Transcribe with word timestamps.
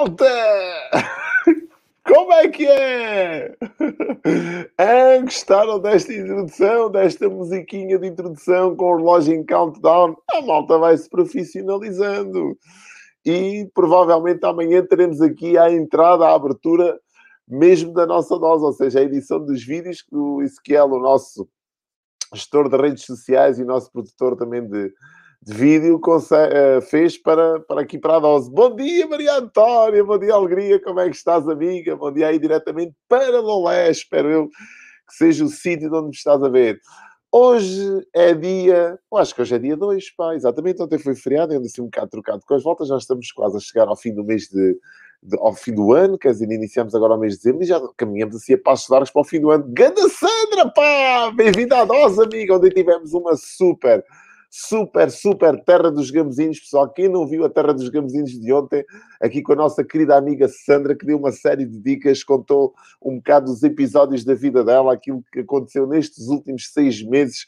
malta! 0.00 0.24
Como 2.06 2.32
é 2.32 2.48
que 2.48 2.66
é? 2.66 3.56
Ah, 4.78 5.20
gostaram 5.22 5.78
desta 5.78 6.12
introdução, 6.12 6.90
desta 6.90 7.28
musiquinha 7.28 7.98
de 7.98 8.06
introdução 8.06 8.74
com 8.74 8.86
o 8.86 8.96
relógio 8.96 9.34
em 9.34 9.44
countdown? 9.44 10.16
A 10.32 10.40
malta 10.40 10.78
vai 10.78 10.96
se 10.96 11.08
profissionalizando. 11.08 12.56
E 13.24 13.70
provavelmente 13.74 14.44
amanhã 14.44 14.84
teremos 14.84 15.20
aqui 15.20 15.58
a 15.58 15.70
entrada, 15.70 16.26
a 16.26 16.34
abertura 16.34 16.98
mesmo 17.46 17.92
da 17.92 18.06
nossa 18.06 18.38
dose, 18.38 18.64
ou 18.64 18.72
seja, 18.72 19.00
a 19.00 19.02
edição 19.02 19.44
dos 19.44 19.62
vídeos 19.62 20.02
que 20.02 20.16
o 20.16 20.40
Ezequiel, 20.40 20.86
o 20.86 21.00
nosso 21.00 21.46
gestor 22.32 22.68
de 22.68 22.76
redes 22.76 23.04
sociais 23.04 23.58
e 23.58 23.64
nosso 23.64 23.92
produtor 23.92 24.36
também 24.36 24.66
de, 24.66 24.92
de 25.42 25.54
vídeo 25.54 25.96
uh, 25.96 26.82
fez 26.82 27.16
para, 27.16 27.60
para 27.60 27.80
aqui 27.80 27.98
para 27.98 28.16
a 28.16 28.20
dose. 28.20 28.50
Bom 28.50 28.76
dia, 28.76 29.06
Maria 29.06 29.38
Antónia, 29.38 30.04
bom 30.04 30.18
dia, 30.18 30.34
Alegria, 30.34 30.78
como 30.82 31.00
é 31.00 31.08
que 31.08 31.16
estás, 31.16 31.48
amiga? 31.48 31.96
Bom 31.96 32.12
dia 32.12 32.28
aí 32.28 32.38
diretamente 32.38 32.94
para 33.08 33.40
Lolé, 33.40 33.90
espero 33.90 34.28
eu 34.28 34.48
que 34.48 35.14
seja 35.16 35.44
o 35.44 35.48
sítio 35.48 35.88
onde 35.94 36.08
me 36.08 36.14
estás 36.14 36.42
a 36.42 36.48
ver. 36.48 36.78
Hoje 37.32 38.06
é 38.14 38.34
dia, 38.34 38.98
eu 39.10 39.18
acho 39.18 39.34
que 39.34 39.40
hoje 39.40 39.54
é 39.54 39.58
dia 39.58 39.76
2, 39.76 40.10
pá, 40.14 40.34
exatamente, 40.34 40.82
ontem 40.82 40.98
foi 40.98 41.14
feriado, 41.14 41.54
ainda 41.54 41.64
assim 41.64 41.80
um 41.80 41.86
bocado 41.86 42.10
trocado 42.10 42.42
com 42.46 42.54
as 42.54 42.62
voltas, 42.62 42.88
já 42.88 42.98
estamos 42.98 43.32
quase 43.32 43.56
a 43.56 43.60
chegar 43.60 43.88
ao 43.88 43.96
fim 43.96 44.12
do 44.12 44.22
mês 44.22 44.42
de, 44.48 44.76
de, 45.22 45.38
ao 45.38 45.54
fim 45.54 45.72
do 45.72 45.94
ano, 45.94 46.18
quer 46.18 46.32
dizer, 46.32 46.50
iniciamos 46.50 46.94
agora 46.94 47.14
o 47.14 47.18
mês 47.18 47.34
de 47.34 47.38
dezembro 47.38 47.62
e 47.62 47.66
já 47.66 47.80
caminhamos 47.96 48.36
assim 48.36 48.54
a 48.54 48.58
passos 48.58 48.88
largos 48.90 49.10
para 49.10 49.22
o 49.22 49.24
fim 49.24 49.40
do 49.40 49.50
ano. 49.50 49.64
Ganda 49.68 50.06
Sandra, 50.08 50.70
pá! 50.74 51.32
Bem-vinda 51.34 51.78
à 51.78 51.84
dose, 51.84 52.20
amiga, 52.20 52.56
onde 52.56 52.68
tivemos 52.70 53.14
uma 53.14 53.34
super 53.36 54.04
super, 54.50 55.08
super 55.12 55.62
Terra 55.62 55.92
dos 55.92 56.10
Gamezinhos, 56.10 56.58
pessoal. 56.58 56.92
Quem 56.92 57.08
não 57.08 57.24
viu 57.24 57.44
a 57.44 57.48
Terra 57.48 57.72
dos 57.72 57.88
Gamezinhos 57.88 58.32
de 58.32 58.52
ontem, 58.52 58.84
aqui 59.20 59.40
com 59.40 59.52
a 59.52 59.56
nossa 59.56 59.84
querida 59.84 60.16
amiga 60.16 60.48
Sandra, 60.48 60.96
que 60.96 61.06
deu 61.06 61.16
uma 61.16 61.30
série 61.30 61.64
de 61.64 61.78
dicas, 61.78 62.24
contou 62.24 62.74
um 63.00 63.16
bocado 63.16 63.46
dos 63.46 63.62
episódios 63.62 64.24
da 64.24 64.34
vida 64.34 64.64
dela, 64.64 64.92
aquilo 64.92 65.22
que 65.32 65.40
aconteceu 65.40 65.86
nestes 65.86 66.26
últimos 66.26 66.72
seis 66.72 67.00
meses 67.00 67.46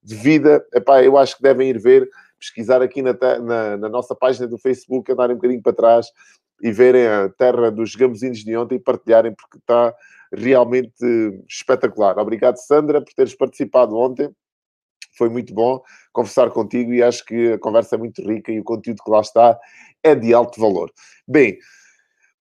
de 0.00 0.14
vida. 0.14 0.64
Epá, 0.72 1.02
eu 1.02 1.18
acho 1.18 1.36
que 1.36 1.42
devem 1.42 1.68
ir 1.70 1.80
ver, 1.80 2.08
pesquisar 2.38 2.80
aqui 2.80 3.02
na, 3.02 3.12
na, 3.42 3.76
na 3.76 3.88
nossa 3.88 4.14
página 4.14 4.46
do 4.46 4.56
Facebook, 4.56 5.10
andarem 5.10 5.34
um 5.34 5.38
bocadinho 5.38 5.62
para 5.62 5.72
trás 5.72 6.06
e 6.62 6.70
verem 6.70 7.08
a 7.08 7.28
Terra 7.30 7.68
dos 7.68 7.96
Gamezinhos 7.96 8.38
de 8.38 8.56
ontem 8.56 8.76
e 8.76 8.80
partilharem, 8.80 9.34
porque 9.34 9.58
está 9.58 9.92
realmente 10.32 11.04
espetacular. 11.48 12.16
Obrigado, 12.16 12.56
Sandra, 12.58 13.00
por 13.00 13.12
teres 13.12 13.34
participado 13.34 13.96
ontem 13.96 14.30
foi 15.16 15.28
muito 15.28 15.54
bom 15.54 15.80
conversar 16.12 16.50
contigo 16.50 16.92
e 16.92 17.02
acho 17.02 17.24
que 17.24 17.52
a 17.52 17.58
conversa 17.58 17.96
é 17.96 17.98
muito 17.98 18.22
rica 18.22 18.52
e 18.52 18.60
o 18.60 18.64
conteúdo 18.64 19.02
que 19.02 19.10
lá 19.10 19.20
está 19.20 19.58
é 20.02 20.14
de 20.14 20.34
alto 20.34 20.60
valor. 20.60 20.90
Bem, 21.26 21.58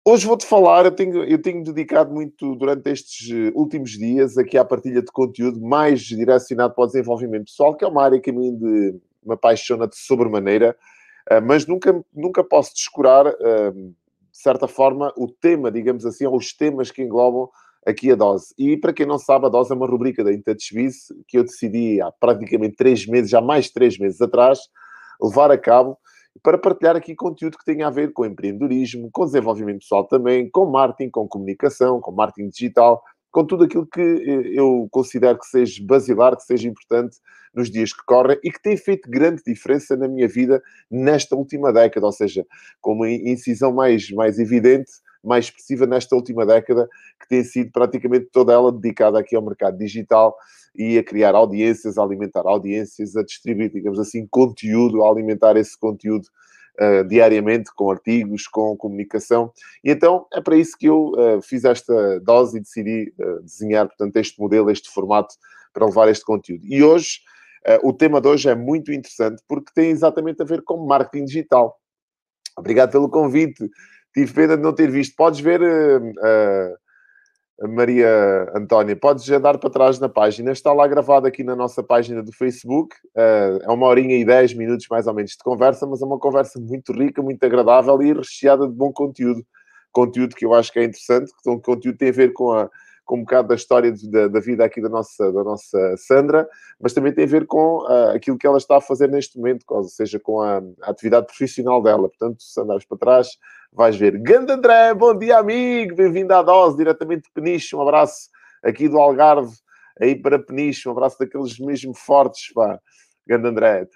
hoje 0.05 0.27
vou-te 0.27 0.45
falar, 0.45 0.85
eu 0.85 0.91
tenho, 0.91 1.23
eu 1.23 1.41
tenho 1.41 1.63
dedicado 1.63 2.13
muito 2.13 2.55
durante 2.55 2.89
estes 2.89 3.29
eh, 3.31 3.51
últimos 3.55 3.91
dias 3.91 4.37
aqui 4.37 4.57
à 4.57 4.65
partilha 4.65 5.01
de 5.01 5.11
conteúdo 5.11 5.61
mais 5.61 6.01
direcionado 6.01 6.73
para 6.73 6.83
o 6.83 6.87
desenvolvimento 6.87 7.45
pessoal, 7.45 7.75
que 7.75 7.85
é 7.85 7.87
uma 7.87 8.03
área 8.03 8.19
que 8.19 8.29
a 8.29 8.33
mim 8.33 8.55
de, 8.57 8.99
me 9.25 9.33
apaixona 9.33 9.87
de 9.87 9.97
sobremaneira, 9.97 10.75
eh, 11.29 11.39
mas 11.39 11.65
nunca, 11.65 12.03
nunca 12.13 12.43
posso 12.43 12.73
descurar, 12.73 13.27
eh, 13.27 13.71
de 13.71 14.39
certa 14.39 14.67
forma, 14.67 15.13
o 15.15 15.27
tema, 15.27 15.71
digamos 15.71 16.05
assim, 16.05 16.25
ou 16.25 16.35
os 16.35 16.53
temas 16.53 16.91
que 16.91 17.01
englobam 17.01 17.49
aqui 17.85 18.11
a 18.11 18.15
dose. 18.15 18.53
E 18.57 18.77
para 18.77 18.93
quem 18.93 19.05
não 19.05 19.17
sabe, 19.17 19.45
a 19.45 19.49
dose 19.49 19.71
é 19.71 19.75
uma 19.75 19.87
rubrica 19.87 20.23
da 20.23 20.31
InTouchBiz 20.31 21.07
que 21.27 21.37
eu 21.37 21.43
decidi 21.43 22.01
há 22.01 22.11
praticamente 22.11 22.75
três 22.75 23.05
meses, 23.05 23.29
já 23.29 23.41
mais 23.41 23.65
de 23.65 23.73
três 23.73 23.97
meses 23.97 24.21
atrás, 24.21 24.59
levar 25.21 25.51
a 25.51 25.57
cabo 25.57 25.97
para 26.41 26.57
partilhar 26.57 26.95
aqui 26.95 27.15
conteúdo 27.15 27.57
que 27.57 27.65
tenha 27.65 27.87
a 27.87 27.91
ver 27.91 28.11
com 28.11 28.25
empreendedorismo, 28.25 29.09
com 29.11 29.25
desenvolvimento 29.25 29.79
pessoal 29.79 30.07
também, 30.07 30.49
com 30.49 30.65
marketing, 30.65 31.11
com 31.11 31.27
comunicação, 31.27 32.01
com 32.01 32.11
marketing 32.11 32.49
digital, 32.49 33.03
com 33.31 33.45
tudo 33.45 33.65
aquilo 33.65 33.85
que 33.85 34.01
eh, 34.01 34.59
eu 34.59 34.87
considero 34.91 35.37
que 35.37 35.45
seja 35.45 35.83
basilar, 35.85 36.35
que 36.35 36.43
seja 36.43 36.67
importante 36.67 37.17
nos 37.53 37.69
dias 37.69 37.93
que 37.93 38.03
correm 38.05 38.37
e 38.43 38.51
que 38.51 38.61
tem 38.61 38.75
feito 38.75 39.09
grande 39.09 39.43
diferença 39.45 39.95
na 39.95 40.07
minha 40.07 40.27
vida 40.27 40.61
nesta 40.89 41.35
última 41.35 41.71
década, 41.71 42.05
ou 42.05 42.11
seja, 42.11 42.45
com 42.81 42.93
uma 42.93 43.09
incisão 43.09 43.71
mais, 43.71 44.09
mais 44.11 44.39
evidente 44.39 44.91
mais 45.23 45.45
expressiva 45.45 45.85
nesta 45.85 46.15
última 46.15 46.45
década, 46.45 46.89
que 47.19 47.27
tem 47.27 47.43
sido 47.43 47.71
praticamente 47.71 48.27
toda 48.31 48.51
ela 48.53 48.71
dedicada 48.71 49.19
aqui 49.19 49.35
ao 49.35 49.41
mercado 49.41 49.77
digital 49.77 50.35
e 50.75 50.97
a 50.97 51.03
criar 51.03 51.35
audiências, 51.35 51.97
a 51.97 52.03
alimentar 52.03 52.45
audiências, 52.45 53.15
a 53.15 53.23
distribuir, 53.23 53.71
digamos 53.71 53.99
assim, 53.99 54.27
conteúdo, 54.29 55.03
a 55.03 55.09
alimentar 55.09 55.55
esse 55.55 55.77
conteúdo 55.77 56.27
uh, 56.79 57.07
diariamente 57.07 57.71
com 57.75 57.91
artigos, 57.91 58.47
com 58.47 58.75
comunicação. 58.75 59.51
E 59.83 59.91
então 59.91 60.25
é 60.33 60.41
para 60.41 60.57
isso 60.57 60.77
que 60.77 60.87
eu 60.87 61.11
uh, 61.11 61.41
fiz 61.41 61.63
esta 61.63 62.19
dose 62.21 62.57
e 62.57 62.61
decidi 62.61 63.13
uh, 63.19 63.41
desenhar, 63.43 63.87
portanto, 63.87 64.17
este 64.17 64.39
modelo, 64.39 64.71
este 64.71 64.89
formato 64.89 65.35
para 65.73 65.85
levar 65.85 66.09
este 66.09 66.25
conteúdo. 66.25 66.63
E 66.65 66.83
hoje, 66.83 67.21
o 67.81 67.93
tema 67.93 68.19
de 68.19 68.27
hoje 68.27 68.49
é 68.49 68.53
muito 68.53 68.91
interessante 68.91 69.41
porque 69.47 69.71
tem 69.73 69.89
exatamente 69.89 70.41
a 70.41 70.45
ver 70.45 70.61
com 70.63 70.85
marketing 70.85 71.25
digital. 71.25 71.79
Obrigado 72.57 72.91
pelo 72.91 73.09
convite. 73.09 73.69
Tive 74.13 74.33
pena 74.33 74.55
de 74.55 74.63
não 74.63 74.73
ter 74.73 74.91
visto. 74.91 75.15
Podes 75.15 75.39
ver, 75.39 75.61
uh, 75.61 76.09
uh, 77.63 77.67
Maria 77.69 78.51
Antónia, 78.55 78.95
podes 78.95 79.29
andar 79.29 79.57
para 79.57 79.69
trás 79.69 79.99
na 79.99 80.07
página. 80.07 80.51
Está 80.51 80.71
lá 80.71 80.87
gravado 80.87 81.25
aqui 81.27 81.43
na 81.43 81.55
nossa 81.55 81.81
página 81.81 82.21
do 82.21 82.31
Facebook. 82.31 82.95
Uh, 83.15 83.63
é 83.63 83.69
uma 83.69 83.87
horinha 83.87 84.15
e 84.17 84.25
dez 84.25 84.53
minutos 84.53 84.87
mais 84.89 85.07
ou 85.07 85.13
menos 85.13 85.31
de 85.31 85.43
conversa, 85.43 85.87
mas 85.87 86.01
é 86.01 86.05
uma 86.05 86.19
conversa 86.19 86.59
muito 86.59 86.93
rica, 86.93 87.21
muito 87.21 87.43
agradável 87.43 88.01
e 88.01 88.13
recheada 88.13 88.67
de 88.67 88.73
bom 88.73 88.91
conteúdo. 88.91 89.43
Conteúdo 89.91 90.35
que 90.35 90.45
eu 90.45 90.53
acho 90.53 90.71
que 90.71 90.79
é 90.79 90.83
interessante, 90.83 91.31
que 91.31 91.61
conteúdo 91.61 91.97
tem 91.97 92.09
a 92.09 92.13
ver 92.13 92.33
com 92.33 92.51
a 92.51 92.69
com 93.05 93.17
um 93.17 93.21
bocado 93.21 93.49
da 93.49 93.55
história 93.55 93.91
de, 93.91 94.09
da, 94.09 94.27
da, 94.27 94.39
vida 94.39 94.63
aqui 94.63 94.81
da 94.81 94.89
nossa, 94.89 95.31
da 95.31 95.43
nossa 95.43 95.95
Sandra, 95.97 96.47
mas 96.79 96.93
também 96.93 97.13
tem 97.13 97.25
a 97.25 97.27
ver 97.27 97.45
com 97.45 97.79
uh, 97.83 98.11
aquilo 98.15 98.37
que 98.37 98.47
ela 98.47 98.57
está 98.57 98.77
a 98.77 98.81
fazer 98.81 99.09
neste 99.09 99.37
momento, 99.37 99.65
ou 99.69 99.83
seja, 99.83 100.19
com 100.19 100.41
a, 100.41 100.61
a 100.81 100.91
atividade 100.91 101.27
profissional 101.27 101.81
dela. 101.81 102.07
Portanto, 102.07 102.41
se 102.41 102.59
andares 102.59 102.85
para 102.85 102.97
trás, 102.97 103.27
vais 103.71 103.95
ver. 103.95 104.17
Grande 104.19 104.51
André, 104.51 104.93
bom 104.93 105.17
dia, 105.17 105.37
amigo, 105.37 105.95
bem-vindo 105.95 106.33
à 106.33 106.41
dose, 106.41 106.77
diretamente 106.77 107.23
de 107.23 107.31
Peniche, 107.33 107.75
um 107.75 107.81
abraço 107.81 108.29
aqui 108.63 108.87
do 108.87 108.97
Algarve, 108.97 109.53
aí 109.99 110.15
para 110.15 110.39
Peniche, 110.39 110.87
um 110.87 110.91
abraço 110.91 111.19
daqueles 111.19 111.59
mesmo 111.59 111.93
fortes, 111.93 112.53
pá. 112.53 112.79
Grande 113.27 113.47
André. 113.47 113.87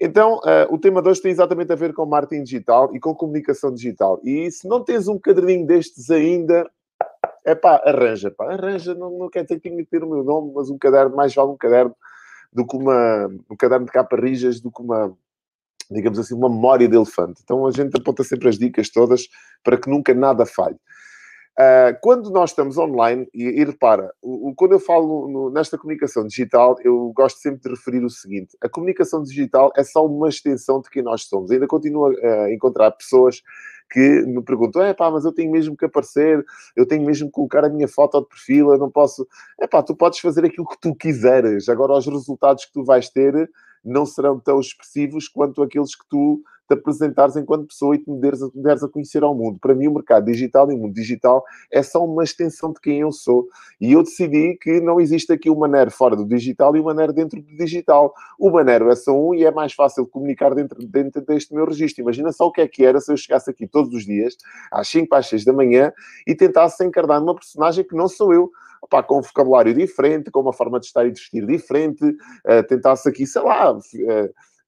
Então, 0.00 0.36
uh, 0.36 0.72
o 0.72 0.78
tema 0.78 1.02
de 1.02 1.08
hoje 1.08 1.20
tem 1.20 1.32
exatamente 1.32 1.72
a 1.72 1.76
ver 1.76 1.92
com 1.92 2.06
marketing 2.06 2.44
digital 2.44 2.94
e 2.94 3.00
com 3.00 3.14
comunicação 3.14 3.74
digital. 3.74 4.20
E 4.22 4.48
se 4.50 4.68
não 4.68 4.84
tens 4.84 5.08
um 5.08 5.18
caderninho 5.18 5.66
destes 5.66 6.08
ainda, 6.08 6.70
é 7.50 7.54
pá, 7.54 7.82
arranja, 7.84 8.30
pá, 8.30 8.52
arranja, 8.52 8.94
não, 8.94 9.10
não 9.10 9.30
quer 9.30 9.42
dizer 9.42 9.56
que 9.56 9.68
tenha 9.68 9.82
que 9.82 9.90
ter 9.90 10.04
o 10.04 10.08
meu 10.08 10.22
nome, 10.22 10.52
mas 10.54 10.68
um 10.68 10.78
caderno, 10.78 11.16
mais 11.16 11.34
vale 11.34 11.50
um 11.50 11.56
caderno 11.56 11.94
do 12.52 12.66
que 12.66 12.76
uma, 12.76 13.26
um 13.50 13.56
caderno 13.56 13.86
de 13.86 13.92
capa 13.92 14.16
rijas 14.16 14.60
do 14.60 14.70
que 14.70 14.82
uma, 14.82 15.16
digamos 15.90 16.18
assim, 16.18 16.34
uma 16.34 16.48
memória 16.48 16.86
de 16.86 16.94
elefante. 16.94 17.40
Então 17.42 17.66
a 17.66 17.70
gente 17.70 17.96
aponta 17.96 18.22
sempre 18.22 18.48
as 18.48 18.58
dicas 18.58 18.90
todas 18.90 19.28
para 19.64 19.78
que 19.78 19.88
nunca 19.88 20.12
nada 20.14 20.44
falhe. 20.44 20.76
Uh, 21.58 21.98
quando 22.00 22.30
nós 22.30 22.50
estamos 22.50 22.78
online, 22.78 23.28
e, 23.34 23.42
e 23.42 23.64
repara, 23.64 24.14
o, 24.22 24.50
o, 24.50 24.54
quando 24.54 24.72
eu 24.74 24.78
falo 24.78 25.26
no, 25.26 25.50
nesta 25.50 25.76
comunicação 25.76 26.24
digital, 26.24 26.76
eu 26.84 27.12
gosto 27.12 27.40
sempre 27.40 27.62
de 27.62 27.70
referir 27.70 28.04
o 28.04 28.10
seguinte: 28.10 28.56
a 28.62 28.68
comunicação 28.68 29.24
digital 29.24 29.72
é 29.76 29.82
só 29.82 30.06
uma 30.06 30.28
extensão 30.28 30.80
de 30.80 30.88
quem 30.88 31.02
nós 31.02 31.24
somos. 31.24 31.50
Ainda 31.50 31.66
continuo 31.66 32.16
a 32.16 32.52
encontrar 32.52 32.92
pessoas 32.92 33.42
que 33.90 34.22
me 34.22 34.40
perguntam: 34.40 34.82
é 34.82 34.94
pá, 34.94 35.10
mas 35.10 35.24
eu 35.24 35.32
tenho 35.32 35.50
mesmo 35.50 35.76
que 35.76 35.86
aparecer, 35.86 36.46
eu 36.76 36.86
tenho 36.86 37.04
mesmo 37.04 37.26
que 37.26 37.32
colocar 37.32 37.64
a 37.64 37.68
minha 37.68 37.88
foto 37.88 38.20
de 38.20 38.28
perfil, 38.28 38.70
eu 38.70 38.78
não 38.78 38.88
posso. 38.88 39.26
É 39.60 39.66
pá, 39.66 39.82
tu 39.82 39.96
podes 39.96 40.20
fazer 40.20 40.44
aquilo 40.44 40.68
que 40.68 40.80
tu 40.80 40.94
quiseres, 40.94 41.68
agora 41.68 41.94
os 41.94 42.06
resultados 42.06 42.66
que 42.66 42.72
tu 42.72 42.84
vais 42.84 43.08
ter 43.08 43.50
não 43.84 44.06
serão 44.06 44.38
tão 44.38 44.60
expressivos 44.60 45.26
quanto 45.26 45.60
aqueles 45.60 45.96
que 45.96 46.06
tu 46.08 46.40
te 46.68 46.74
apresentares 46.74 47.34
enquanto 47.34 47.66
pessoa 47.66 47.96
e 47.96 47.98
te 47.98 48.10
deres, 48.20 48.40
deres 48.54 48.82
a 48.82 48.88
conhecer 48.88 49.22
ao 49.22 49.34
mundo. 49.34 49.58
Para 49.58 49.74
mim, 49.74 49.88
o 49.88 49.94
mercado 49.94 50.26
digital 50.26 50.70
e 50.70 50.74
o 50.74 50.78
mundo 50.78 50.92
digital 50.92 51.42
é 51.72 51.82
só 51.82 52.04
uma 52.04 52.22
extensão 52.22 52.72
de 52.72 52.80
quem 52.80 53.00
eu 53.00 53.10
sou. 53.10 53.48
E 53.80 53.92
eu 53.92 54.02
decidi 54.02 54.58
que 54.60 54.80
não 54.80 55.00
existe 55.00 55.32
aqui 55.32 55.48
o 55.48 55.56
Manero 55.56 55.90
fora 55.90 56.14
do 56.14 56.26
digital 56.26 56.76
e 56.76 56.80
o 56.80 56.84
Manero 56.84 57.12
dentro 57.12 57.40
do 57.40 57.56
digital. 57.56 58.12
O 58.38 58.50
Manero 58.50 58.90
é 58.90 58.94
só 58.94 59.12
um 59.12 59.34
e 59.34 59.44
é 59.44 59.50
mais 59.50 59.72
fácil 59.72 60.06
comunicar 60.06 60.54
dentro, 60.54 60.78
dentro 60.86 61.22
deste 61.22 61.54
meu 61.54 61.64
registro. 61.64 62.02
Imagina 62.02 62.30
só 62.30 62.46
o 62.46 62.52
que 62.52 62.60
é 62.60 62.68
que 62.68 62.84
era 62.84 63.00
se 63.00 63.10
eu 63.10 63.16
chegasse 63.16 63.50
aqui 63.50 63.66
todos 63.66 63.94
os 63.94 64.04
dias, 64.04 64.36
às 64.70 64.88
5 64.88 65.14
às 65.14 65.26
6 65.26 65.44
da 65.44 65.52
manhã, 65.52 65.92
e 66.26 66.34
tentasse 66.34 66.84
encarnar 66.84 67.22
uma 67.22 67.34
personagem 67.34 67.84
que 67.84 67.96
não 67.96 68.08
sou 68.08 68.34
eu. 68.34 68.50
Opa, 68.80 69.02
com 69.02 69.18
um 69.18 69.22
vocabulário 69.22 69.74
diferente, 69.74 70.30
com 70.30 70.40
uma 70.40 70.52
forma 70.52 70.78
de 70.78 70.86
estar 70.86 71.04
e 71.04 71.10
de 71.10 71.18
vestir 71.18 71.44
diferente, 71.44 72.04
uh, 72.04 72.62
tentasse 72.68 73.08
aqui, 73.08 73.26
sei 73.26 73.42
lá, 73.42 73.72
uh, 73.72 73.80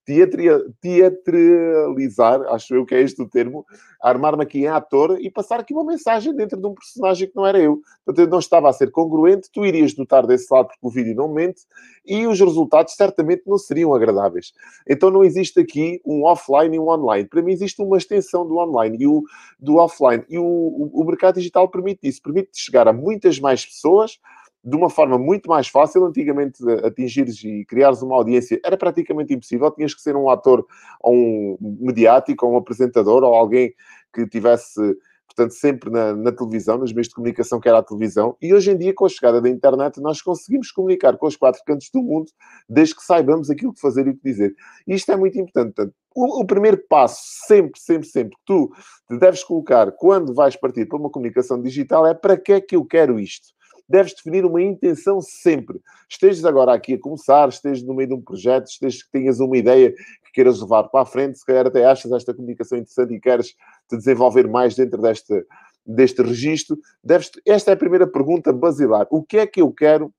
teatralizar, 0.04 2.42
acho 2.48 2.74
eu 2.74 2.84
que 2.84 2.94
é 2.94 3.00
este 3.00 3.22
o 3.22 3.28
termo, 3.28 3.64
armar-me 4.00 4.42
aqui 4.42 4.60
em 4.60 4.68
ator 4.68 5.18
e 5.20 5.30
passar 5.30 5.60
aqui 5.60 5.72
uma 5.72 5.84
mensagem 5.84 6.34
dentro 6.34 6.60
de 6.60 6.66
um 6.66 6.74
personagem 6.74 7.28
que 7.28 7.36
não 7.36 7.46
era 7.46 7.60
eu. 7.60 7.80
Portanto, 8.04 8.26
eu 8.26 8.30
não 8.30 8.38
estava 8.38 8.68
a 8.68 8.72
ser 8.72 8.90
congruente, 8.90 9.48
tu 9.52 9.64
irias 9.64 9.96
notar 9.96 10.26
desse 10.26 10.52
lado 10.52 10.68
porque 10.68 10.80
o 10.82 10.90
vídeo 10.90 11.14
não 11.14 11.32
mente 11.32 11.62
e 12.04 12.26
os 12.26 12.40
resultados 12.40 12.94
certamente 12.94 13.42
não 13.46 13.58
seriam 13.58 13.94
agradáveis. 13.94 14.52
Então 14.88 15.10
não 15.10 15.22
existe 15.22 15.60
aqui 15.60 16.00
um 16.04 16.24
offline 16.24 16.74
e 16.74 16.78
um 16.78 16.88
online. 16.88 17.28
Para 17.28 17.42
mim 17.42 17.52
existe 17.52 17.80
uma 17.82 17.98
extensão 17.98 18.46
do 18.46 18.56
online 18.56 18.96
e 19.00 19.06
o, 19.06 19.22
do 19.58 19.76
offline. 19.76 20.24
E 20.28 20.38
o, 20.38 20.44
o, 20.44 20.90
o 20.94 21.04
mercado 21.04 21.36
digital 21.36 21.68
permite 21.68 22.08
isso, 22.08 22.22
permite 22.22 22.50
chegar 22.54 22.88
a 22.88 22.92
muitas 22.92 23.38
mais 23.38 23.64
pessoas, 23.64 24.18
de 24.62 24.76
uma 24.76 24.90
forma 24.90 25.18
muito 25.18 25.48
mais 25.48 25.68
fácil. 25.68 26.04
Antigamente, 26.04 26.62
atingires 26.84 27.42
e 27.42 27.64
criares 27.64 28.02
uma 28.02 28.16
audiência 28.16 28.60
era 28.64 28.76
praticamente 28.76 29.32
impossível. 29.32 29.70
Tinhas 29.70 29.94
que 29.94 30.02
ser 30.02 30.16
um 30.16 30.28
ator 30.28 30.66
ou 31.00 31.14
um 31.14 31.78
mediático 31.80 32.46
ou 32.46 32.52
um 32.52 32.56
apresentador 32.56 33.22
ou 33.22 33.34
alguém 33.34 33.74
que 34.12 34.26
tivesse, 34.26 34.80
portanto, 35.26 35.52
sempre 35.52 35.90
na, 35.90 36.14
na, 36.14 36.32
televisão, 36.32 36.78
nos 36.78 36.92
meios 36.92 37.08
de 37.08 37.14
comunicação 37.14 37.60
que 37.60 37.68
era 37.68 37.78
a 37.78 37.82
televisão. 37.82 38.36
E 38.40 38.52
hoje 38.52 38.70
em 38.70 38.76
dia, 38.76 38.92
com 38.92 39.06
a 39.06 39.08
chegada 39.08 39.40
da 39.40 39.48
internet, 39.48 40.00
nós 40.00 40.20
conseguimos 40.20 40.70
comunicar 40.70 41.16
com 41.16 41.26
os 41.26 41.36
quatro 41.36 41.62
cantos 41.64 41.88
do 41.92 42.02
mundo, 42.02 42.30
desde 42.68 42.94
que 42.94 43.02
saibamos 43.02 43.50
aquilo 43.50 43.72
que 43.72 43.80
fazer 43.80 44.06
e 44.06 44.10
o 44.10 44.16
que 44.16 44.22
dizer. 44.24 44.54
E 44.86 44.94
isto 44.94 45.10
é 45.10 45.16
muito 45.16 45.38
importante. 45.38 45.74
Portanto, 45.74 45.94
o, 46.14 46.40
o, 46.40 46.46
primeiro 46.46 46.76
passo, 46.88 47.22
sempre, 47.46 47.80
sempre, 47.80 48.08
sempre, 48.08 48.36
que 48.36 48.42
tu 48.44 48.72
te 49.08 49.16
deves 49.16 49.44
colocar 49.44 49.92
quando 49.92 50.34
vais 50.34 50.56
partir 50.56 50.86
para 50.86 50.98
uma 50.98 51.08
comunicação 51.08 51.62
digital 51.62 52.04
é 52.06 52.14
para 52.14 52.36
que 52.36 52.52
é 52.52 52.60
que 52.60 52.74
eu 52.74 52.84
quero 52.84 53.20
isto? 53.20 53.48
Deves 53.90 54.14
definir 54.14 54.44
uma 54.44 54.62
intenção 54.62 55.20
sempre. 55.20 55.80
Estejas 56.08 56.44
agora 56.44 56.72
aqui 56.72 56.94
a 56.94 56.98
começar, 56.98 57.48
estejas 57.48 57.82
no 57.82 57.92
meio 57.92 58.10
de 58.10 58.14
um 58.14 58.22
projeto, 58.22 58.68
estejas 58.68 59.02
que 59.02 59.10
tenhas 59.10 59.40
uma 59.40 59.56
ideia 59.56 59.92
que 59.92 60.32
queiras 60.32 60.60
levar 60.60 60.84
para 60.84 61.02
a 61.02 61.04
frente, 61.04 61.40
se 61.40 61.44
calhar 61.44 61.66
até 61.66 61.84
achas 61.84 62.12
esta 62.12 62.32
comunicação 62.32 62.78
interessante 62.78 63.14
e 63.14 63.20
queres 63.20 63.48
te 63.88 63.96
desenvolver 63.96 64.46
mais 64.46 64.76
dentro 64.76 65.02
deste, 65.02 65.44
deste 65.84 66.22
registro, 66.22 66.78
deves, 67.02 67.32
esta 67.44 67.72
é 67.72 67.74
a 67.74 67.76
primeira 67.76 68.06
pergunta 68.06 68.52
basilar. 68.52 69.08
O 69.10 69.24
que 69.24 69.38
é 69.38 69.46
que 69.46 69.60
eu 69.60 69.72
quero 69.72 70.14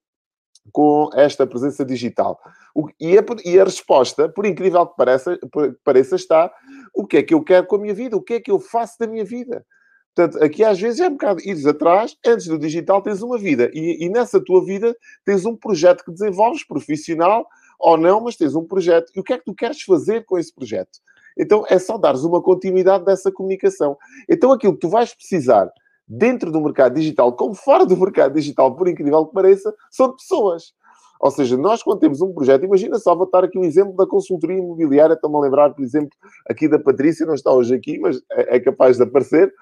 com 0.74 1.10
esta 1.14 1.48
presença 1.48 1.86
digital? 1.86 2.38
O, 2.76 2.90
e, 3.00 3.18
a, 3.18 3.24
e, 3.46 3.58
a, 3.58 3.64
resposta, 3.64 4.28
por 4.28 4.46
incrível 4.46 4.86
que 4.86 4.98
pareça, 4.98 5.40
pareça, 5.82 6.18
está 6.18 6.52
o 6.94 7.08
que 7.08 7.18
é 7.18 7.24
que 7.24 7.34
eu 7.34 7.42
quero 7.42 7.68
com 7.68 7.78
a 7.78 7.80
minha 7.80 7.94
vida? 7.94 8.18
O 8.18 8.22
que 8.22 8.34
é 8.34 8.42
que 8.42 8.52
eu 8.52 8.60
faço 8.60 9.00
da 9.00 9.08
minha 9.08 9.24
vida? 9.24 9.66
Portanto, 10.14 10.44
aqui 10.44 10.64
às 10.64 10.80
vezes 10.80 11.00
é 11.00 11.08
um 11.08 11.12
bocado 11.12 11.42
ires 11.42 11.66
atrás, 11.66 12.18
antes 12.26 12.48
do 12.48 12.60
digital 12.60 13.02
tens 13.02 13.22
uma 13.22 13.38
vida. 13.38 13.72
E, 13.74 14.06
e, 14.06 14.10
nessa 14.10 14.44
tua 14.44 14.64
vida 14.64 14.96
tens 15.26 15.46
um 15.46 15.56
projeto 15.56 16.04
que 16.04 16.12
desenvolves, 16.12 16.66
profissional 16.66 17.46
ou 17.80 17.98
não, 17.98 18.22
mas 18.22 18.36
tens 18.36 18.54
um 18.54 18.66
projeto. 18.66 19.12
E 19.16 19.20
o 19.20 19.24
que 19.24 19.34
é 19.34 19.38
que 19.38 19.46
tu 19.46 19.56
queres 19.56 19.82
fazer 19.82 20.26
com 20.26 20.38
esse 20.38 20.54
projeto? 20.54 21.00
Então 21.38 21.64
é 21.70 21.80
só 21.80 21.98
dares 21.98 22.24
uma 22.24 22.42
continuidade 22.42 23.06
dessa 23.06 23.32
comunicação. 23.32 23.98
Então 24.30 24.52
aquilo 24.52 24.74
que 24.74 24.82
tu 24.82 24.90
vais 24.90 25.14
precisar 25.14 25.72
dentro 26.06 26.52
do 26.52 26.60
mercado 26.60 26.96
digital, 26.96 27.32
como 27.34 27.56
fora 27.56 27.86
do 27.86 27.96
mercado 27.96 28.34
digital, 28.34 28.76
por 28.76 28.90
incrível 28.90 29.26
que 29.26 29.34
pareça, 29.34 29.74
são 29.90 30.14
pessoas. 30.14 30.74
Ou 31.22 31.32
seja, 31.32 31.56
nós 31.56 31.82
quando 31.84 32.00
temos 32.00 32.20
um 32.20 32.34
projeto, 32.34 32.66
imagina 32.66 33.00
só, 33.00 33.16
vou 33.16 33.30
dar 33.30 33.46
aqui 33.46 33.58
um 33.58 33.64
exemplo 33.64 33.96
da 33.96 34.06
consultoria 34.08 34.58
imobiliária, 34.58 35.14
estou-me 35.14 35.38
a 35.38 35.40
lembrar, 35.40 35.70
por 35.70 35.84
exemplo, 35.84 36.10
aqui 36.50 36.68
da 36.68 36.80
Patrícia, 36.80 37.26
não 37.26 37.36
está 37.36 37.54
hoje 37.54 37.76
aqui, 37.76 38.00
mas 38.00 38.18
é, 38.32 38.58
é 38.58 38.60
capaz 38.60 38.98
de 38.98 39.04
aparecer. 39.04 39.54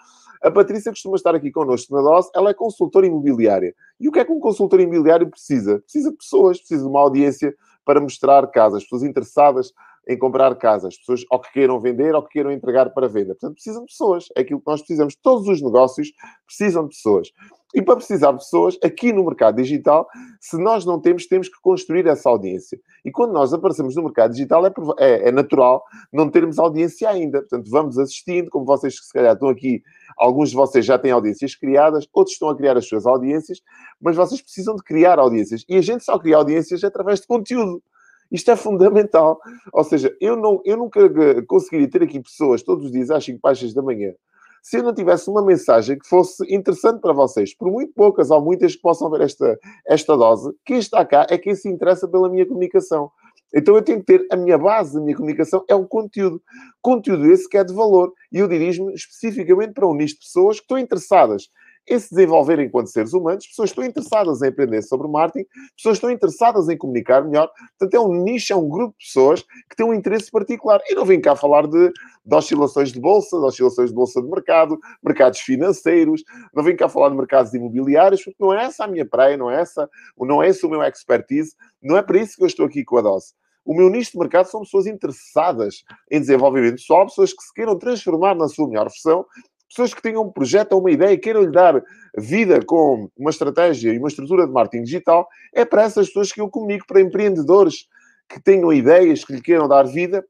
A 0.42 0.50
Patrícia 0.50 0.92
costuma 0.92 1.16
estar 1.16 1.36
aqui 1.36 1.52
connosco 1.52 1.94
na 1.94 2.02
dose, 2.02 2.30
ela 2.34 2.50
é 2.50 2.54
consultora 2.54 3.06
imobiliária. 3.06 3.76
E 4.00 4.08
o 4.08 4.12
que 4.12 4.20
é 4.20 4.26
que 4.26 4.32
um 4.32 4.40
consultor 4.40 4.80
imobiliário 4.80 5.30
precisa? 5.30 5.80
Precisa 5.80 6.12
de 6.12 6.18
pessoas, 6.18 6.58
precisa 6.58 6.84
de 6.84 6.90
uma 6.90 7.02
audiência 7.02 7.54
para 7.84 8.00
mostrar 8.00 8.48
casas, 8.48 8.84
pessoas 8.84 9.04
interessadas 9.04 9.74
em 10.08 10.18
comprar 10.18 10.56
casas, 10.56 10.98
pessoas 10.98 11.24
ou 11.30 11.40
que 11.40 11.52
queiram 11.52 11.80
vender 11.80 12.16
ou 12.16 12.24
que 12.24 12.30
queiram 12.30 12.52
entregar 12.52 12.90
para 12.92 13.08
venda. 13.08 13.36
Portanto, 13.36 13.54
precisam 13.54 13.82
de 13.82 13.92
pessoas. 13.92 14.26
É 14.36 14.42
aquilo 14.42 14.60
que 14.60 14.68
nós 14.68 14.82
precisamos. 14.82 15.16
Todos 15.16 15.48
os 15.48 15.62
negócios 15.62 16.12
precisam 16.48 16.84
de 16.84 16.96
pessoas. 16.96 17.32
E 17.76 17.82
para 17.84 17.98
precisar 17.98 18.32
de 18.32 18.40
pessoas, 18.40 18.76
aqui 18.84 19.14
no 19.14 19.24
mercado 19.24 19.58
digital, 19.58 20.08
se 20.42 20.58
nós 20.58 20.84
não 20.84 21.00
temos, 21.00 21.28
temos 21.28 21.48
que 21.48 21.62
construir 21.62 22.08
essa 22.08 22.28
audiência. 22.28 22.80
E 23.06 23.12
quando 23.12 23.32
nós 23.34 23.54
aparecemos 23.54 23.96
no 23.96 24.04
mercado 24.04 24.32
digital, 24.32 24.66
é, 24.66 24.72
é, 24.98 25.30
é 25.30 25.32
natural 25.32 25.84
não 26.12 26.28
termos 26.28 26.58
audiência 26.58 27.08
ainda. 27.08 27.42
Portanto, 27.42 27.70
vamos 27.70 28.00
assistindo, 28.00 28.50
como 28.50 28.66
vocês 28.66 29.00
que 29.00 29.06
se 29.06 29.14
calhar 29.14 29.34
estão 29.34 29.50
aqui, 29.50 29.84
alguns 30.20 30.50
de 30.50 30.56
vocês 30.56 30.86
já 30.86 31.00
têm 31.00 31.12
audiências 31.12 31.56
criadas, 31.56 32.08
outros 32.14 32.34
estão 32.36 32.50
a 32.50 32.56
criar 32.56 32.78
as 32.78 32.88
suas 32.88 33.06
audiências, 33.06 33.62
mas 34.02 34.16
vocês 34.16 34.42
precisam 34.42 34.76
de 34.76 34.84
criar 34.84 35.18
audiências. 35.18 35.64
E 35.68 35.78
a 35.78 35.82
gente 35.82 36.04
só 36.04 36.20
cria 36.20 36.38
audiências 36.38 36.84
através 36.84 37.22
de 37.22 37.28
conteúdo. 37.28 37.82
Isto 38.32 38.52
é 38.52 38.56
fundamental. 38.56 39.40
Ou 39.74 39.84
seja, 39.84 40.16
eu, 40.22 40.36
não, 40.36 40.62
eu 40.66 40.78
nunca 40.78 41.02
conseguiria 41.48 41.90
ter 41.90 42.04
aqui 42.04 42.20
pessoas 42.20 42.62
todos 42.62 42.86
os 42.86 42.92
dias 42.92 43.10
às 43.10 43.24
5 43.24 43.40
baixas 43.42 43.74
da 43.74 43.82
manhã 43.82 44.14
se 44.62 44.78
eu 44.78 44.84
não 44.84 44.94
tivesse 44.94 45.30
uma 45.30 45.44
mensagem 45.44 45.98
que 45.98 46.08
fosse 46.08 46.44
interessante 46.54 47.00
para 47.00 47.14
vocês, 47.14 47.56
por 47.56 47.72
muito 47.72 47.94
poucas 47.94 48.30
ou 48.30 48.42
muitas 48.42 48.76
que 48.76 48.82
possam 48.82 49.10
ver 49.10 49.22
esta, 49.22 49.58
esta 49.88 50.16
dose, 50.18 50.54
quem 50.66 50.78
está 50.78 51.06
cá 51.06 51.26
é 51.30 51.38
quem 51.38 51.56
se 51.56 51.70
interessa 51.70 52.08
pela 52.08 52.30
minha 52.30 52.46
comunicação. 52.46 53.12
Então 53.54 53.76
eu 53.76 53.82
tenho 53.82 54.00
que 54.00 54.06
ter 54.06 54.26
a 54.32 54.36
minha 54.36 54.58
base 54.58 54.94
da 54.94 55.02
minha 55.02 55.16
comunicação 55.16 55.64
é 55.68 55.76
o 55.76 55.88
conteúdo. 55.88 56.42
Conteúdo 56.82 57.32
esse 57.32 57.50
que 57.50 57.58
é 57.58 57.64
de 57.64 57.74
valor. 57.74 58.14
E 58.32 58.38
eu 58.38 58.48
dirijo-me 58.48 58.94
especificamente 58.94 59.74
para 59.74 59.88
um 59.88 59.94
nicho 59.94 60.16
de 60.16 60.20
pessoas 60.20 60.58
que 60.58 60.64
estão 60.64 60.78
interessadas 60.78 61.50
em 61.90 62.00
se 62.00 62.10
desenvolver 62.12 62.60
enquanto 62.60 62.88
seres 62.88 63.14
humanos, 63.14 63.48
pessoas 63.48 63.72
estão 63.72 63.84
interessadas 63.84 64.42
em 64.42 64.48
aprender 64.48 64.82
sobre 64.84 65.08
marketing, 65.08 65.48
pessoas 65.76 65.98
estão 65.98 66.12
interessadas 66.12 66.70
em 66.70 66.78
comunicar 66.78 67.24
melhor. 67.24 67.50
Portanto, 67.78 67.94
é 67.94 68.00
um 68.00 68.24
nicho, 68.24 68.54
é 68.54 68.56
um 68.56 68.70
grupo 68.70 68.96
de 69.00 69.06
pessoas 69.06 69.42
que 69.42 69.76
têm 69.76 69.86
um 69.86 69.94
interesse 69.94 70.30
particular. 70.30 70.80
E 70.88 70.96
não 70.96 71.06
vim 71.06 71.20
cá 71.20 71.36
falar 71.36 71.68
de, 71.68 71.92
de 72.26 72.36
oscilações 72.36 72.92
de 72.92 73.00
bolsa, 73.00 73.38
de 73.40 73.46
oscilações 73.46 73.90
de 73.90 73.96
bolsa 73.96 74.22
de 74.22 74.30
mercado, 74.30 74.80
mercados 75.04 75.40
financeiros, 75.40 76.24
não 76.54 76.64
vim 76.64 76.76
cá 76.76 76.88
falar 76.88 77.10
de 77.10 77.16
mercados 77.16 77.54
imobiliários, 77.54 78.24
porque 78.24 78.38
não 78.40 78.54
é 78.54 78.66
essa 78.66 78.84
a 78.84 78.88
minha 78.88 79.06
praia, 79.06 79.36
não 79.36 79.50
é 79.50 79.62
essa, 79.62 79.90
não 80.18 80.44
é 80.44 80.50
esse 80.50 80.66
o 80.66 80.70
meu 80.70 80.84
expertise, 80.84 81.56
não 81.82 81.98
é 81.98 82.02
para 82.04 82.20
isso 82.20 82.38
que 82.38 82.44
eu 82.44 82.48
estou 82.48 82.66
aqui 82.66 82.84
com 82.84 82.98
a 82.98 83.02
dose. 83.02 83.34
O 83.66 83.74
meu 83.76 83.90
nicho 83.90 84.14
de 84.14 84.18
mercado 84.18 84.48
são 84.48 84.62
pessoas 84.62 84.88
interessadas 84.88 85.84
em 86.10 86.20
desenvolvimento 86.20 86.78
pessoal, 86.78 87.06
pessoas 87.06 87.34
que 87.34 87.44
se 87.44 87.54
queiram 87.54 87.78
transformar 87.78 88.36
na 88.36 88.48
sua 88.48 88.68
melhor 88.68 88.86
versão 88.86 89.26
pessoas 89.70 89.94
que 89.94 90.02
tenham 90.02 90.24
um 90.24 90.32
projeto 90.32 90.74
ou 90.74 90.82
uma 90.82 90.92
ideia 90.92 91.14
e 91.14 91.18
queiram 91.18 91.42
lhe 91.42 91.52
dar 91.52 91.82
vida 92.18 92.60
com 92.66 93.10
uma 93.16 93.30
estratégia 93.30 93.94
e 93.94 94.00
uma 94.00 94.08
estrutura 94.08 94.46
de 94.46 94.52
marketing 94.52 94.84
digital, 94.84 95.28
é 95.54 95.64
para 95.64 95.84
essas 95.84 96.08
pessoas 96.08 96.32
que 96.32 96.42
eu 96.42 96.50
comunico, 96.50 96.86
para 96.88 97.00
empreendedores 97.00 97.88
que 98.28 98.42
tenham 98.42 98.74
ideias, 98.74 99.24
que 99.24 99.34
lhe 99.34 99.42
queiram 99.42 99.68
dar 99.68 99.84
vida, 99.84 100.26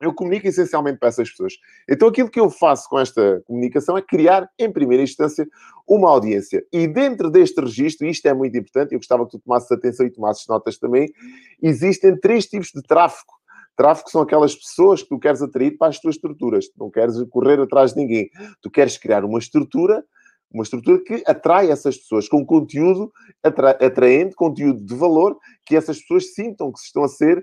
eu 0.00 0.12
comunico 0.12 0.46
essencialmente 0.46 0.98
para 0.98 1.08
essas 1.08 1.30
pessoas. 1.30 1.54
Então, 1.88 2.08
aquilo 2.08 2.28
que 2.28 2.38
eu 2.38 2.50
faço 2.50 2.88
com 2.88 2.98
esta 2.98 3.42
comunicação 3.46 3.96
é 3.96 4.02
criar, 4.02 4.48
em 4.58 4.70
primeira 4.70 5.02
instância, 5.02 5.46
uma 5.86 6.10
audiência. 6.10 6.64
E 6.72 6.86
dentro 6.86 7.30
deste 7.30 7.60
registro, 7.60 8.06
isto 8.06 8.26
é 8.26 8.34
muito 8.34 8.56
importante, 8.56 8.92
eu 8.92 8.98
gostava 8.98 9.24
que 9.24 9.32
tu 9.32 9.38
tomasses 9.38 9.70
atenção 9.70 10.04
e 10.04 10.10
tomasses 10.10 10.46
notas 10.46 10.78
também, 10.78 11.10
existem 11.62 12.18
três 12.18 12.46
tipos 12.46 12.70
de 12.74 12.82
tráfego 12.82 13.33
Tráfico 13.76 14.10
são 14.10 14.22
aquelas 14.22 14.54
pessoas 14.54 15.02
que 15.02 15.08
tu 15.08 15.18
queres 15.18 15.42
atrair 15.42 15.76
para 15.76 15.88
as 15.88 15.98
tuas 15.98 16.16
estruturas. 16.16 16.68
Tu 16.68 16.74
não 16.78 16.90
queres 16.90 17.16
correr 17.30 17.60
atrás 17.60 17.92
de 17.92 18.00
ninguém. 18.00 18.30
Tu 18.62 18.70
queres 18.70 18.96
criar 18.96 19.24
uma 19.24 19.38
estrutura, 19.38 20.04
uma 20.54 20.62
estrutura 20.62 21.02
que 21.02 21.22
atrai 21.26 21.68
essas 21.70 21.96
pessoas 21.96 22.28
com 22.28 22.46
conteúdo 22.46 23.12
atra 23.42 23.70
atraente, 23.70 24.36
conteúdo 24.36 24.80
de 24.84 24.94
valor, 24.94 25.36
que 25.66 25.74
essas 25.74 25.98
pessoas 25.98 26.32
sintam 26.32 26.70
que 26.70 26.78
estão 26.78 27.02
a 27.02 27.08
ser 27.08 27.38
uh, 27.38 27.42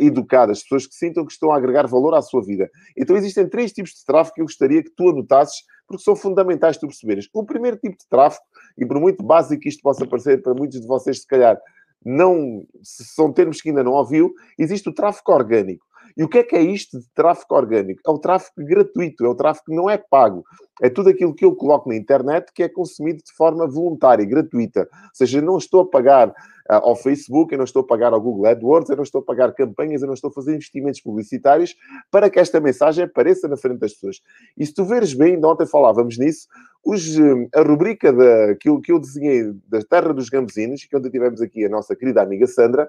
educadas, 0.00 0.62
pessoas 0.62 0.86
que 0.86 0.94
sintam 0.94 1.26
que 1.26 1.32
estão 1.32 1.52
a 1.52 1.56
agregar 1.58 1.86
valor 1.86 2.14
à 2.14 2.22
sua 2.22 2.42
vida. 2.42 2.70
Então 2.96 3.14
existem 3.14 3.46
três 3.46 3.72
tipos 3.72 3.90
de 3.90 4.04
tráfego 4.06 4.36
que 4.36 4.40
eu 4.40 4.46
gostaria 4.46 4.82
que 4.82 4.90
tu 4.96 5.10
anotasses, 5.10 5.64
porque 5.86 6.02
são 6.02 6.16
fundamentais 6.16 6.78
tu 6.78 6.86
perceberes. 6.86 7.28
O 7.34 7.44
primeiro 7.44 7.76
tipo 7.76 7.96
de 7.98 8.08
tráfego, 8.08 8.42
e 8.78 8.86
por 8.86 8.98
muito 8.98 9.22
básico 9.22 9.60
que 9.60 9.68
isto 9.68 9.82
possa 9.82 10.06
parecer 10.06 10.40
para 10.40 10.54
muitos 10.54 10.80
de 10.80 10.86
vocês, 10.86 11.20
se 11.20 11.26
calhar, 11.26 11.60
não, 12.06 12.64
são 12.82 13.32
termos 13.32 13.60
que 13.60 13.70
ainda 13.70 13.82
não 13.82 13.92
ouviu, 13.92 14.32
existe 14.56 14.88
o 14.88 14.94
tráfego 14.94 15.32
orgânico. 15.32 15.84
E 16.16 16.22
o 16.22 16.28
que 16.28 16.38
é 16.38 16.42
que 16.44 16.54
é 16.54 16.62
isto 16.62 17.00
de 17.00 17.06
tráfego 17.12 17.54
orgânico? 17.56 18.00
É 18.06 18.10
o 18.10 18.18
tráfego 18.18 18.64
gratuito, 18.64 19.26
é 19.26 19.28
o 19.28 19.34
tráfego 19.34 19.66
que 19.66 19.74
não 19.74 19.90
é 19.90 19.98
pago. 19.98 20.44
É 20.80 20.88
tudo 20.88 21.10
aquilo 21.10 21.34
que 21.34 21.44
eu 21.44 21.54
coloco 21.54 21.88
na 21.88 21.96
internet 21.96 22.52
que 22.54 22.62
é 22.62 22.68
consumido 22.68 23.22
de 23.24 23.32
forma 23.32 23.66
voluntária, 23.66 24.24
gratuita. 24.24 24.88
Ou 24.92 25.10
seja, 25.12 25.42
não 25.42 25.58
estou 25.58 25.82
a 25.82 25.86
pagar 25.86 26.32
ao 26.68 26.96
Facebook, 26.96 27.52
eu 27.52 27.58
não 27.58 27.64
estou 27.64 27.82
a 27.82 27.86
pagar 27.86 28.12
ao 28.12 28.20
Google 28.20 28.46
AdWords, 28.46 28.90
eu 28.90 28.96
não 28.96 29.02
estou 29.02 29.20
a 29.20 29.24
pagar 29.24 29.52
campanhas, 29.52 30.02
eu 30.02 30.06
não 30.06 30.14
estou 30.14 30.30
a 30.30 30.32
fazer 30.32 30.54
investimentos 30.54 31.00
publicitários 31.00 31.76
para 32.10 32.28
que 32.30 32.38
esta 32.38 32.60
mensagem 32.60 33.04
apareça 33.04 33.48
na 33.48 33.56
frente 33.56 33.78
das 33.78 33.92
pessoas. 33.92 34.20
E 34.56 34.64
se 34.64 34.74
tu 34.74 34.84
veres 34.84 35.14
bem, 35.14 35.34
ainda 35.34 35.48
ontem 35.48 35.66
falávamos 35.66 36.18
nisso, 36.18 36.48
os, 36.84 37.16
a 37.54 37.62
rubrica 37.62 38.12
da, 38.12 38.54
que, 38.56 38.68
eu, 38.68 38.80
que 38.80 38.92
eu 38.92 38.98
desenhei 38.98 39.52
da 39.68 39.80
Terra 39.82 40.12
dos 40.12 40.28
Gambezinos, 40.28 40.84
que 40.84 40.96
onde 40.96 41.10
tivemos 41.10 41.40
aqui 41.40 41.64
a 41.64 41.68
nossa 41.68 41.96
querida 41.96 42.22
amiga 42.22 42.46
Sandra, 42.46 42.88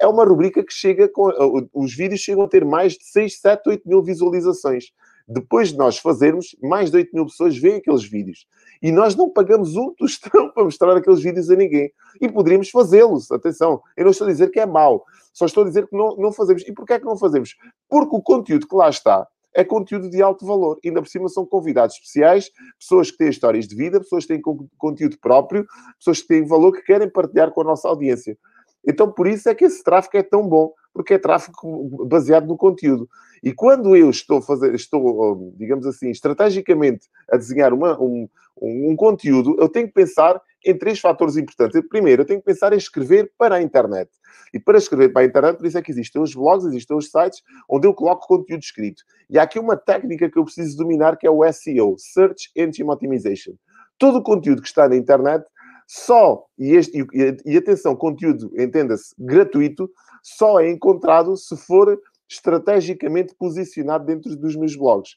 é 0.00 0.06
uma 0.06 0.24
rubrica 0.24 0.62
que 0.62 0.72
chega 0.72 1.08
com. 1.08 1.30
Os 1.72 1.94
vídeos 1.94 2.20
chegam 2.20 2.44
a 2.44 2.48
ter 2.48 2.64
mais 2.64 2.92
de 2.92 3.04
6, 3.04 3.40
7, 3.40 3.68
8 3.68 3.88
mil 3.88 4.02
visualizações 4.02 4.92
depois 5.28 5.68
de 5.68 5.76
nós 5.76 5.98
fazermos, 5.98 6.56
mais 6.62 6.90
de 6.90 6.96
8 6.96 7.10
mil 7.12 7.26
pessoas 7.26 7.56
veem 7.58 7.76
aqueles 7.76 8.02
vídeos. 8.02 8.46
E 8.80 8.90
nós 8.90 9.14
não 9.14 9.28
pagamos 9.28 9.76
um 9.76 9.92
tostão 9.94 10.50
para 10.52 10.64
mostrar 10.64 10.96
aqueles 10.96 11.20
vídeos 11.20 11.50
a 11.50 11.56
ninguém. 11.56 11.92
E 12.20 12.28
poderíamos 12.30 12.70
fazê-los, 12.70 13.30
atenção. 13.30 13.82
Eu 13.96 14.04
não 14.04 14.10
estou 14.10 14.26
a 14.26 14.30
dizer 14.30 14.50
que 14.50 14.58
é 14.58 14.64
mau, 14.64 15.04
só 15.34 15.44
estou 15.44 15.64
a 15.64 15.66
dizer 15.66 15.86
que 15.86 15.96
não, 15.96 16.16
não 16.16 16.32
fazemos. 16.32 16.62
E 16.62 16.72
porquê 16.72 16.94
é 16.94 16.98
que 16.98 17.04
não 17.04 17.18
fazemos? 17.18 17.54
Porque 17.88 18.16
o 18.16 18.22
conteúdo 18.22 18.66
que 18.66 18.74
lá 18.74 18.88
está 18.88 19.26
é 19.54 19.64
conteúdo 19.64 20.08
de 20.08 20.22
alto 20.22 20.46
valor. 20.46 20.78
Ainda 20.84 21.02
por 21.02 21.08
cima 21.08 21.28
são 21.28 21.44
convidados 21.44 21.96
especiais, 21.96 22.50
pessoas 22.78 23.10
que 23.10 23.18
têm 23.18 23.28
histórias 23.28 23.66
de 23.66 23.74
vida, 23.74 24.00
pessoas 24.00 24.24
que 24.24 24.34
têm 24.34 24.42
conteúdo 24.78 25.18
próprio, 25.20 25.66
pessoas 25.98 26.22
que 26.22 26.28
têm 26.28 26.46
valor 26.46 26.72
que 26.72 26.82
querem 26.82 27.10
partilhar 27.10 27.50
com 27.50 27.60
a 27.60 27.64
nossa 27.64 27.88
audiência. 27.88 28.38
Então, 28.88 29.12
por 29.12 29.26
isso 29.26 29.46
é 29.50 29.54
que 29.54 29.66
esse 29.66 29.84
tráfego 29.84 30.16
é 30.16 30.22
tão 30.22 30.48
bom, 30.48 30.72
porque 30.94 31.14
é 31.14 31.18
tráfego 31.18 32.06
baseado 32.06 32.46
no 32.46 32.56
conteúdo. 32.56 33.06
E 33.42 33.52
quando 33.52 33.94
eu 33.94 34.08
estou 34.08 34.40
fazer, 34.40 34.74
estou, 34.74 35.54
digamos 35.58 35.86
assim, 35.86 36.10
estrategicamente 36.10 37.06
a 37.30 37.36
desenhar 37.36 37.74
uma, 37.74 38.00
um, 38.00 38.26
um, 38.60 38.96
conteúdo, 38.96 39.54
eu 39.60 39.68
tenho 39.68 39.86
que 39.88 39.92
pensar 39.92 40.40
em 40.64 40.76
três 40.76 40.98
fatores 40.98 41.36
importantes. 41.36 41.86
Primeiro, 41.86 42.22
eu 42.22 42.26
tenho 42.26 42.40
que 42.40 42.46
pensar 42.46 42.72
em 42.72 42.78
escrever 42.78 43.30
para 43.36 43.56
a 43.56 43.62
internet. 43.62 44.10
E 44.54 44.58
para 44.58 44.78
escrever 44.78 45.10
para 45.12 45.20
a 45.20 45.24
internet, 45.26 45.58
por 45.58 45.66
isso 45.66 45.76
é 45.76 45.82
que 45.82 45.92
existem 45.92 46.22
os 46.22 46.34
blogs, 46.34 46.66
existem 46.66 46.96
os 46.96 47.10
sites 47.10 47.42
onde 47.68 47.86
eu 47.86 47.92
coloco 47.92 48.26
conteúdo 48.26 48.62
escrito. 48.62 49.02
E 49.28 49.38
há 49.38 49.42
aqui 49.42 49.58
uma 49.58 49.76
técnica 49.76 50.30
que 50.30 50.38
eu 50.38 50.44
preciso 50.44 50.78
dominar, 50.78 51.18
que 51.18 51.26
é 51.26 51.30
o 51.30 51.44
SEO, 51.52 51.94
Search 51.98 52.50
Engine 52.56 52.90
Optimization. 52.90 53.52
Todo 53.98 54.18
o 54.18 54.22
conteúdo 54.22 54.62
que 54.62 54.68
está 54.68 54.88
na 54.88 54.96
internet, 54.96 55.44
só, 55.90 56.44
e, 56.58 56.76
este, 56.76 57.00
e, 57.00 57.36
e 57.46 57.56
atenção, 57.56 57.96
conteúdo, 57.96 58.52
entenda-se, 58.60 59.14
gratuito, 59.18 59.90
só 60.22 60.60
é 60.60 60.70
encontrado 60.70 61.34
se 61.34 61.56
for 61.56 61.98
estrategicamente 62.28 63.34
posicionado 63.34 64.04
dentro 64.04 64.36
dos 64.36 64.54
meus 64.54 64.76
blogs. 64.76 65.16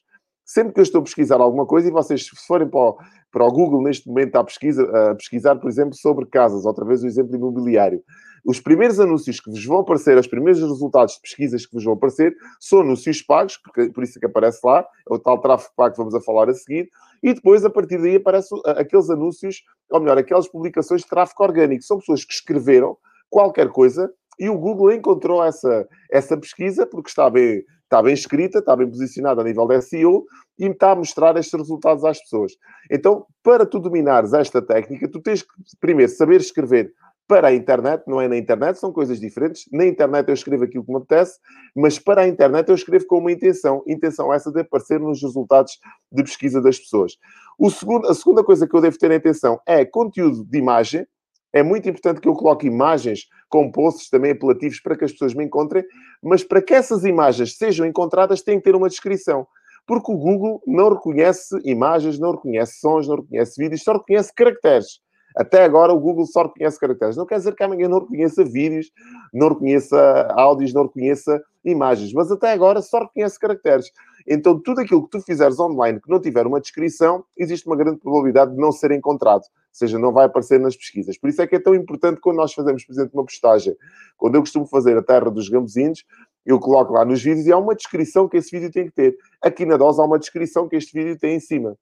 Sempre 0.52 0.74
que 0.74 0.80
eu 0.80 0.82
estou 0.82 1.00
a 1.00 1.04
pesquisar 1.04 1.40
alguma 1.40 1.64
coisa, 1.64 1.88
e 1.88 1.90
vocês, 1.90 2.26
se 2.26 2.46
forem 2.46 2.68
para 2.68 2.78
o, 2.78 2.98
para 3.30 3.42
o 3.42 3.50
Google 3.50 3.82
neste 3.82 4.06
momento 4.06 4.36
a, 4.36 4.44
pesquisa, 4.44 4.82
a 4.82 5.14
pesquisar, 5.14 5.56
por 5.56 5.70
exemplo, 5.70 5.94
sobre 5.94 6.26
casas, 6.26 6.66
outra 6.66 6.84
vez 6.84 7.02
o 7.02 7.06
exemplo 7.06 7.34
imobiliário, 7.34 8.02
os 8.44 8.60
primeiros 8.60 9.00
anúncios 9.00 9.40
que 9.40 9.50
vos 9.50 9.64
vão 9.64 9.78
aparecer, 9.78 10.18
os 10.18 10.26
primeiros 10.26 10.60
resultados 10.60 11.14
de 11.14 11.22
pesquisas 11.22 11.64
que 11.64 11.72
vos 11.72 11.82
vão 11.84 11.94
aparecer, 11.94 12.36
são 12.60 12.80
anúncios 12.80 13.22
pagos, 13.22 13.56
porque, 13.56 13.90
por 13.94 14.04
isso 14.04 14.18
é 14.18 14.20
que 14.20 14.26
aparece 14.26 14.60
lá, 14.62 14.80
é 15.10 15.14
o 15.14 15.18
tal 15.18 15.40
tráfego 15.40 15.72
pago 15.74 15.92
que 15.94 15.98
vamos 15.98 16.14
a 16.14 16.20
falar 16.20 16.50
a 16.50 16.54
seguir, 16.54 16.86
e 17.22 17.32
depois, 17.32 17.64
a 17.64 17.70
partir 17.70 17.96
daí, 17.96 18.16
aparecem 18.16 18.60
aqueles 18.66 19.08
anúncios, 19.08 19.62
ou 19.90 20.00
melhor, 20.00 20.18
aquelas 20.18 20.48
publicações 20.48 21.00
de 21.00 21.08
tráfego 21.08 21.44
orgânico. 21.44 21.82
São 21.82 21.98
pessoas 21.98 22.26
que 22.26 22.34
escreveram 22.34 22.98
qualquer 23.30 23.68
coisa 23.70 24.12
e 24.38 24.48
o 24.48 24.58
Google 24.58 24.92
encontrou 24.92 25.42
essa, 25.42 25.88
essa 26.10 26.36
pesquisa 26.36 26.86
porque 26.86 27.08
está 27.08 27.30
bem, 27.30 27.64
está 27.92 28.02
bem 28.02 28.14
escrita, 28.14 28.60
está 28.60 28.74
bem 28.74 28.88
posicionada 28.88 29.42
a 29.42 29.44
nível 29.44 29.66
de 29.66 29.82
SEO 29.82 30.24
e 30.58 30.66
está 30.66 30.92
a 30.92 30.96
mostrar 30.96 31.36
estes 31.36 31.52
resultados 31.52 32.02
às 32.06 32.18
pessoas. 32.18 32.52
Então, 32.90 33.26
para 33.42 33.66
tu 33.66 33.78
dominares 33.78 34.32
esta 34.32 34.62
técnica, 34.62 35.06
tu 35.06 35.20
tens 35.20 35.42
que 35.42 35.52
primeiro 35.78 36.10
saber 36.10 36.40
escrever 36.40 36.90
para 37.28 37.48
a 37.48 37.54
internet, 37.54 38.02
não 38.06 38.20
é 38.20 38.28
na 38.28 38.36
internet, 38.36 38.78
são 38.78 38.92
coisas 38.92 39.20
diferentes. 39.20 39.64
Na 39.70 39.86
internet 39.86 40.26
eu 40.28 40.34
escrevo 40.34 40.64
aquilo 40.64 40.84
que 40.84 40.90
me 40.90 40.98
apetece, 40.98 41.38
mas 41.76 41.98
para 41.98 42.22
a 42.22 42.28
internet 42.28 42.68
eu 42.68 42.74
escrevo 42.74 43.06
com 43.06 43.18
uma 43.18 43.30
intenção. 43.30 43.82
Intenção 43.86 44.32
essa 44.32 44.50
de 44.50 44.60
aparecer 44.60 44.98
nos 44.98 45.22
resultados 45.22 45.78
de 46.10 46.22
pesquisa 46.22 46.60
das 46.60 46.78
pessoas. 46.78 47.16
O 47.58 47.70
segundo, 47.70 48.08
a 48.08 48.14
segunda 48.14 48.42
coisa 48.42 48.66
que 48.66 48.74
eu 48.74 48.80
devo 48.80 48.98
ter 48.98 49.10
em 49.10 49.16
atenção 49.16 49.60
é 49.66 49.84
conteúdo 49.84 50.44
de 50.44 50.58
imagem, 50.58 51.06
é 51.52 51.62
muito 51.62 51.88
importante 51.88 52.20
que 52.20 52.28
eu 52.28 52.34
coloque 52.34 52.66
imagens 52.66 53.26
com 53.48 53.70
posts 53.70 54.08
também 54.08 54.32
apelativos 54.32 54.80
para 54.80 54.96
que 54.96 55.04
as 55.04 55.12
pessoas 55.12 55.34
me 55.34 55.44
encontrem, 55.44 55.84
mas 56.22 56.42
para 56.42 56.62
que 56.62 56.72
essas 56.72 57.04
imagens 57.04 57.56
sejam 57.56 57.86
encontradas 57.86 58.42
tem 58.42 58.58
que 58.58 58.64
ter 58.64 58.74
uma 58.74 58.88
descrição. 58.88 59.46
Porque 59.86 60.10
o 60.10 60.16
Google 60.16 60.62
não 60.66 60.90
reconhece 60.90 61.58
imagens, 61.64 62.18
não 62.18 62.32
reconhece 62.32 62.78
sons, 62.78 63.06
não 63.06 63.16
reconhece 63.16 63.60
vídeos, 63.60 63.82
só 63.82 63.92
reconhece 63.94 64.32
caracteres. 64.34 65.00
Até 65.36 65.64
agora 65.64 65.92
o 65.92 66.00
Google 66.00 66.26
só 66.26 66.42
reconhece 66.44 66.78
caracteres. 66.78 67.16
Não 67.16 67.26
quer 67.26 67.38
dizer 67.38 67.54
que 67.54 67.62
amanhã 67.62 67.88
não 67.88 68.00
reconheça 68.00 68.44
vídeos, 68.44 68.90
não 69.32 69.48
reconheça 69.48 70.28
áudios, 70.32 70.72
não 70.72 70.84
reconheça 70.84 71.42
imagens, 71.64 72.12
mas 72.12 72.30
até 72.30 72.52
agora 72.52 72.82
só 72.82 73.00
reconhece 73.00 73.38
caracteres. 73.38 73.90
Então, 74.26 74.58
tudo 74.60 74.80
aquilo 74.80 75.04
que 75.04 75.10
tu 75.10 75.20
fizeres 75.20 75.58
online 75.58 76.00
que 76.00 76.10
não 76.10 76.20
tiver 76.20 76.46
uma 76.46 76.60
descrição, 76.60 77.24
existe 77.36 77.66
uma 77.66 77.76
grande 77.76 77.98
probabilidade 77.98 78.52
de 78.52 78.58
não 78.58 78.72
ser 78.72 78.92
encontrado. 78.92 79.42
Seja, 79.72 79.98
não 79.98 80.12
vai 80.12 80.26
aparecer 80.26 80.60
nas 80.60 80.76
pesquisas. 80.76 81.16
Por 81.18 81.30
isso 81.30 81.40
é 81.40 81.46
que 81.46 81.56
é 81.56 81.58
tão 81.58 81.74
importante 81.74 82.20
quando 82.20 82.36
nós 82.36 82.52
fazemos, 82.52 82.84
por 82.84 82.92
exemplo, 82.92 83.10
uma 83.14 83.24
postagem. 83.24 83.74
Quando 84.16 84.34
eu 84.34 84.42
costumo 84.42 84.66
fazer 84.66 84.96
a 84.98 85.02
Terra 85.02 85.30
dos 85.30 85.48
Gambuzinhos, 85.48 86.04
eu 86.44 86.58
coloco 86.58 86.92
lá 86.92 87.04
nos 87.04 87.22
vídeos 87.22 87.46
e 87.46 87.52
há 87.52 87.56
uma 87.56 87.74
descrição 87.74 88.28
que 88.28 88.36
esse 88.36 88.50
vídeo 88.50 88.70
tem 88.70 88.86
que 88.86 88.92
ter. 88.92 89.16
Aqui 89.40 89.64
na 89.64 89.76
dose 89.76 90.00
há 90.00 90.04
uma 90.04 90.18
descrição 90.18 90.68
que 90.68 90.76
este 90.76 90.92
vídeo 90.92 91.18
tem 91.18 91.36
em 91.36 91.40
cima. 91.40 91.76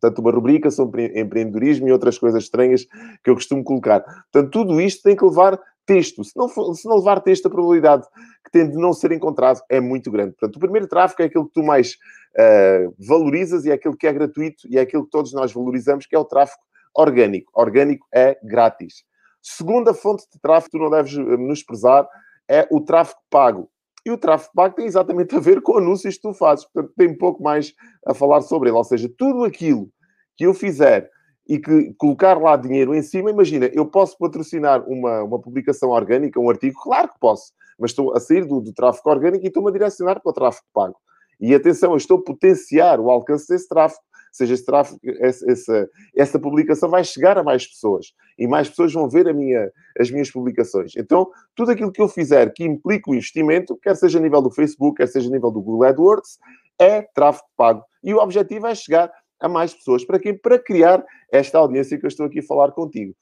Portanto, 0.00 0.20
uma 0.20 0.30
rubrica 0.30 0.70
sobre 0.70 1.18
empreendedorismo 1.20 1.88
e 1.88 1.92
outras 1.92 2.16
coisas 2.16 2.44
estranhas 2.44 2.84
que 3.24 3.30
eu 3.30 3.34
costumo 3.34 3.64
colocar. 3.64 4.00
Portanto, 4.30 4.50
tudo 4.52 4.80
isto 4.80 5.02
tem 5.02 5.16
que 5.16 5.24
levar 5.24 5.60
texto. 5.84 6.22
Se 6.22 6.36
não, 6.36 6.48
for, 6.48 6.74
se 6.74 6.86
não 6.86 6.96
levar 6.96 7.20
texto, 7.20 7.46
a 7.46 7.50
probabilidade 7.50 8.06
que 8.44 8.50
tem 8.52 8.70
de 8.70 8.76
não 8.76 8.92
ser 8.92 9.10
encontrado 9.10 9.60
é 9.68 9.80
muito 9.80 10.10
grande. 10.10 10.32
Portanto, 10.32 10.56
o 10.56 10.60
primeiro 10.60 10.86
tráfego 10.86 11.22
é 11.22 11.24
aquilo 11.24 11.46
que 11.46 11.54
tu 11.54 11.62
mais 11.64 11.94
uh, 11.94 12.94
valorizas 12.98 13.64
e 13.64 13.70
é 13.70 13.72
aquilo 13.72 13.96
que 13.96 14.06
é 14.06 14.12
gratuito 14.12 14.68
e 14.68 14.78
é 14.78 14.82
aquilo 14.82 15.04
que 15.04 15.10
todos 15.10 15.32
nós 15.32 15.50
valorizamos, 15.52 16.06
que 16.06 16.14
é 16.14 16.18
o 16.18 16.24
tráfego 16.24 16.60
orgânico. 16.94 17.50
Orgânico 17.54 18.06
é 18.12 18.38
grátis. 18.42 19.04
Segunda 19.42 19.94
fonte 19.94 20.24
de 20.32 20.40
tráfego 20.40 20.72
tu 20.72 20.78
não 20.78 20.90
deves 20.90 21.16
eh, 21.16 21.36
menosprezar 21.36 22.08
é 22.48 22.66
o 22.70 22.80
tráfego 22.80 23.20
pago. 23.30 23.70
E 24.04 24.10
o 24.10 24.18
tráfego 24.18 24.52
pago 24.54 24.74
tem 24.74 24.86
exatamente 24.86 25.34
a 25.36 25.40
ver 25.40 25.60
com 25.60 25.78
anúncios 25.78 26.16
que 26.16 26.22
tu 26.22 26.32
fazes. 26.32 26.64
Portanto, 26.66 26.92
tem 26.96 27.16
pouco 27.16 27.42
mais 27.42 27.74
a 28.06 28.14
falar 28.14 28.40
sobre 28.42 28.68
ele. 28.68 28.76
Ou 28.76 28.84
seja, 28.84 29.10
tudo 29.16 29.44
aquilo 29.44 29.90
que 30.36 30.44
eu 30.44 30.54
fizer 30.54 31.10
e 31.48 31.58
que 31.58 31.94
colocar 31.94 32.38
lá 32.38 32.56
dinheiro 32.56 32.94
em 32.94 33.02
cima, 33.02 33.30
imagina, 33.30 33.66
eu 33.72 33.86
posso 33.86 34.18
patrocinar 34.18 34.86
uma, 34.86 35.22
uma 35.22 35.40
publicação 35.40 35.88
orgânica, 35.88 36.38
um 36.38 36.50
artigo, 36.50 36.78
claro 36.82 37.08
que 37.08 37.18
posso, 37.18 37.52
mas 37.78 37.90
estou 37.90 38.14
a 38.14 38.20
sair 38.20 38.44
do, 38.44 38.60
do 38.60 38.72
tráfego 38.72 39.08
orgânico 39.08 39.44
e 39.44 39.48
estou-me 39.48 39.70
a 39.70 39.72
direcionar 39.72 40.20
para 40.20 40.30
o 40.30 40.32
tráfego 40.32 40.66
pago. 40.74 40.96
E 41.40 41.54
atenção, 41.54 41.92
eu 41.92 41.96
estou 41.96 42.18
a 42.18 42.22
potenciar 42.22 43.00
o 43.00 43.10
alcance 43.10 43.48
desse 43.48 43.66
tráfego, 43.66 44.02
seja, 44.32 44.54
esse 44.54 44.64
tráfego, 44.64 44.98
essa, 45.20 45.88
essa 46.16 46.38
publicação 46.38 46.88
vai 46.88 47.04
chegar 47.04 47.38
a 47.38 47.42
mais 47.42 47.66
pessoas 47.66 48.12
e 48.38 48.46
mais 48.46 48.68
pessoas 48.68 48.92
vão 48.92 49.08
ver 49.08 49.32
minha, 49.34 49.70
as 49.98 50.10
minhas 50.10 50.30
publicações. 50.30 50.92
Então, 50.96 51.28
tudo 51.54 51.72
aquilo 51.72 51.92
que 51.92 52.00
eu 52.00 52.08
fizer 52.08 52.52
que 52.52 52.64
implique 52.64 53.10
o 53.10 53.14
investimento, 53.14 53.76
quer 53.76 53.96
seja 53.96 54.18
a 54.18 54.22
nível 54.22 54.42
do 54.42 54.50
Facebook, 54.50 54.96
quer 54.96 55.08
seja 55.08 55.28
a 55.28 55.32
nível 55.32 55.50
do 55.50 55.60
Google 55.60 55.88
AdWords, 55.88 56.38
é 56.78 57.02
tráfego 57.02 57.48
pago. 57.56 57.84
E 58.02 58.14
o 58.14 58.18
objetivo 58.18 58.66
é 58.66 58.74
chegar 58.74 59.10
a 59.40 59.48
mais 59.48 59.74
pessoas. 59.74 60.04
Para 60.04 60.18
quê? 60.18 60.32
Para 60.32 60.58
criar 60.58 61.04
esta 61.32 61.58
audiência 61.58 61.98
que 61.98 62.04
eu 62.04 62.08
estou 62.08 62.26
aqui 62.26 62.40
a 62.40 62.42
falar 62.42 62.72
contigo. 62.72 63.14